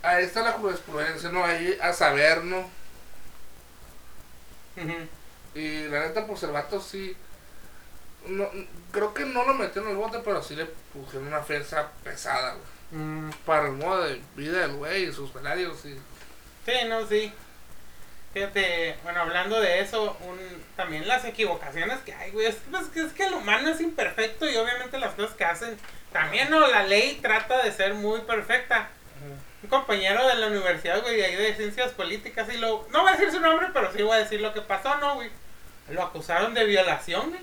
[0.03, 1.45] Ahí está la jurisprudencia, ¿no?
[1.45, 2.69] Ahí a saber, ¿no?
[5.55, 7.17] Y la neta, pues el vato sí.
[8.27, 8.49] No,
[8.93, 12.55] creo que no lo metió en el bote, pero sí le pusieron una ofensa pesada,
[12.55, 13.03] güey.
[13.03, 15.97] Mm, Para el modo de vida del güey y sus salarios, sí.
[16.67, 17.33] Sí, no, sí.
[18.33, 20.39] Fíjate, bueno, hablando de eso, un,
[20.75, 22.47] también las equivocaciones que hay, güey.
[22.47, 25.77] Es, pues, es que el humano es imperfecto y obviamente las cosas que hacen,
[26.13, 28.89] también no, la ley trata de ser muy perfecta.
[29.63, 33.11] Un compañero de la universidad, güey, de ahí de ciencias políticas, y lo, no voy
[33.11, 35.31] a decir su nombre, pero sí voy a decir lo que pasó, ¿no, güey?
[35.89, 37.43] Lo acusaron de violación, güey.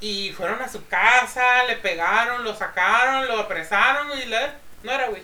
[0.00, 4.50] Y fueron a su casa, le pegaron, lo sacaron, lo apresaron, güey, le-
[4.82, 5.22] no era, güey.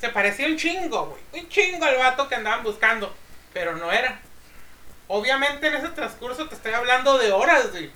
[0.00, 1.42] Se parecía un chingo, güey.
[1.42, 3.12] Un chingo al vato que andaban buscando.
[3.52, 4.20] Pero no era.
[5.08, 7.90] Obviamente en ese transcurso te estoy hablando de horas, güey.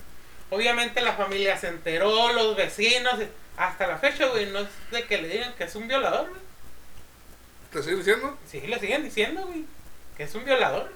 [0.49, 3.19] Obviamente la familia se enteró, los vecinos.
[3.57, 6.41] Hasta la fecha, güey, no es de que le digan que es un violador, güey.
[7.71, 8.37] ¿Te sigo diciendo?
[8.47, 9.65] Sí, le siguen diciendo, güey.
[10.17, 10.91] Que es un violador.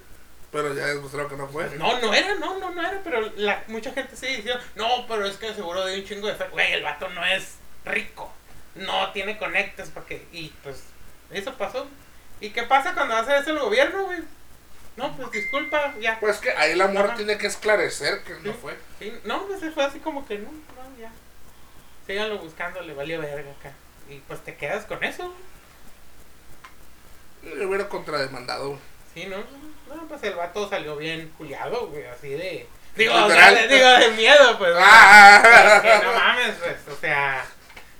[0.51, 1.69] Pero ya demostraron que no fue.
[1.77, 3.01] No, no era, no, no, no era.
[3.03, 6.35] Pero la, mucha gente sigue diciendo, no, pero es que seguro de un chingo de
[6.35, 6.45] fe.
[6.51, 7.55] Güey, el vato no es
[7.85, 8.31] rico.
[8.75, 10.27] No tiene conectes para que.
[10.31, 10.84] Y pues,
[11.31, 11.88] eso pasó.
[12.39, 14.19] ¿Y qué pasa cuando hace eso el gobierno, güey?
[14.95, 16.19] No, pues disculpa, ya.
[16.19, 17.15] Pues que ahí la Ajá.
[17.15, 18.57] tiene que esclarecer que no Sí.
[18.61, 18.77] fue.
[18.99, 21.11] Sí, no, pues fue así como que no, no, ya.
[22.07, 23.71] Síganlo buscando, le valió verga acá.
[24.09, 25.34] Y pues te quedas con eso.
[27.43, 28.77] Yo hubiera contrademandado.
[29.13, 29.38] Sí, ¿no?
[29.93, 32.67] No, pues el vato salió bien culiado, güey, así de.
[32.95, 33.53] Digo, o Literal.
[33.55, 34.73] sea, de- digo, de miedo, pues.
[34.79, 35.79] Ah.
[35.81, 37.45] Que no mames, pues, o sea.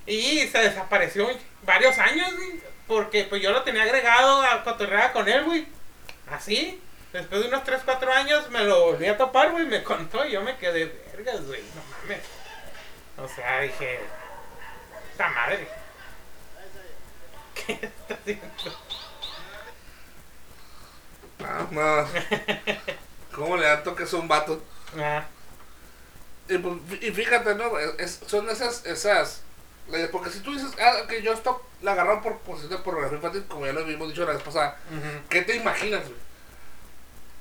[0.06, 1.30] Y se desapareció
[1.64, 2.62] varios años, güey.
[2.88, 5.68] Porque pues yo lo tenía agregado a cotorrear con él, güey.
[6.32, 6.82] Así.
[7.12, 9.66] Después de unos 3, 4 años me lo volví a topar, güey.
[9.66, 11.62] Me contó y yo me quedé vergas, güey.
[11.76, 12.22] No mames.
[13.18, 14.00] O sea, dije.
[15.12, 15.68] Esta madre.
[17.56, 18.46] ¿Qué está haciendo?
[21.44, 22.08] Ah, no.
[23.36, 24.62] ¿Cómo le dan toques a un vato?
[24.98, 25.24] Ah,
[26.50, 27.78] Y, pues, y fíjate, ¿no?
[27.80, 29.42] Es- son esas, esas.
[29.92, 33.18] eh, Porque si tú dices, ah, que yo esto la agarraron por posición de pornografía
[33.18, 34.78] infantil, como ya lo habíamos dicho la vez pasada.
[35.30, 36.27] ¿qué te imaginas, güey?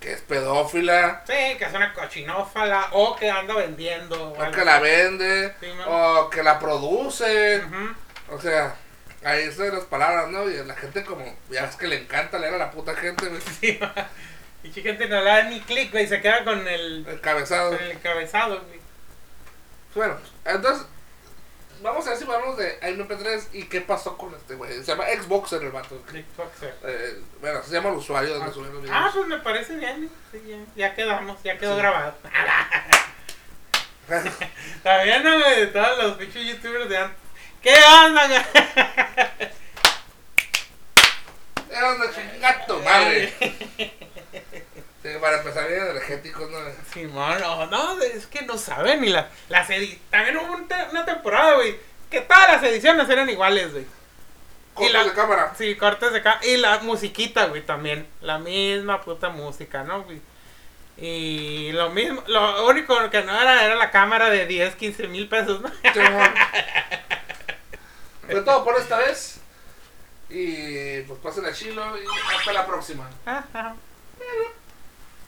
[0.06, 4.34] Que es pedófila, Sí, que es una cochinófala o que anda vendiendo.
[4.34, 5.52] o que la vende,
[5.84, 7.60] o que la produce.
[8.30, 8.76] O sea,
[9.24, 10.48] ahí están las palabras, ¿no?
[10.48, 13.28] Y la gente como, ya ves que le encanta leer a la puta gente.
[13.60, 13.80] Sí,
[14.62, 17.70] y gente no le da ni clic, güey, se queda con el, El cabezado.
[17.72, 18.80] con el encabezado, güey.
[19.92, 20.86] Bueno, entonces,
[21.82, 24.72] vamos a ver si hablamos de MP3 y qué pasó con este güey.
[24.74, 26.00] Se llama Xboxer el vato.
[26.10, 26.74] Kickboxer.
[26.84, 28.96] Eh, bueno, se llama el usuario donde suben los videos.
[28.98, 30.56] Ah, pues me parece bien, sí, ya,
[30.88, 31.78] ya quedamos, ya quedó Sí.
[31.80, 32.14] grabado.
[34.82, 37.18] Todavía no, de todos los pinches youtubers de antes.
[37.62, 37.74] ¿Qué
[38.04, 38.26] onda?
[41.70, 43.34] Era una chingata madre.
[45.12, 46.58] Sí, para empezar bien energéticos, ¿no?
[46.92, 50.56] Simón, no, no, es que no saben ni las, las edi- También hubo
[50.90, 51.76] una temporada, güey,
[52.10, 53.86] que todas las ediciones eran iguales, güey.
[54.74, 55.52] Cortes la- de cámara.
[55.56, 56.40] Sí, cortes de acá.
[56.42, 58.06] Y la musiquita, güey, también.
[58.20, 60.20] La misma puta música, ¿no, güey?
[60.98, 65.28] Y lo mismo, lo único que no era era la cámara de 10, 15 mil
[65.28, 65.70] pesos, ¿no?
[68.30, 69.40] Fue todo por esta vez.
[70.28, 72.04] Y pues pasen a Chilo y
[72.36, 73.08] hasta la próxima.
[73.24, 73.76] Ajá.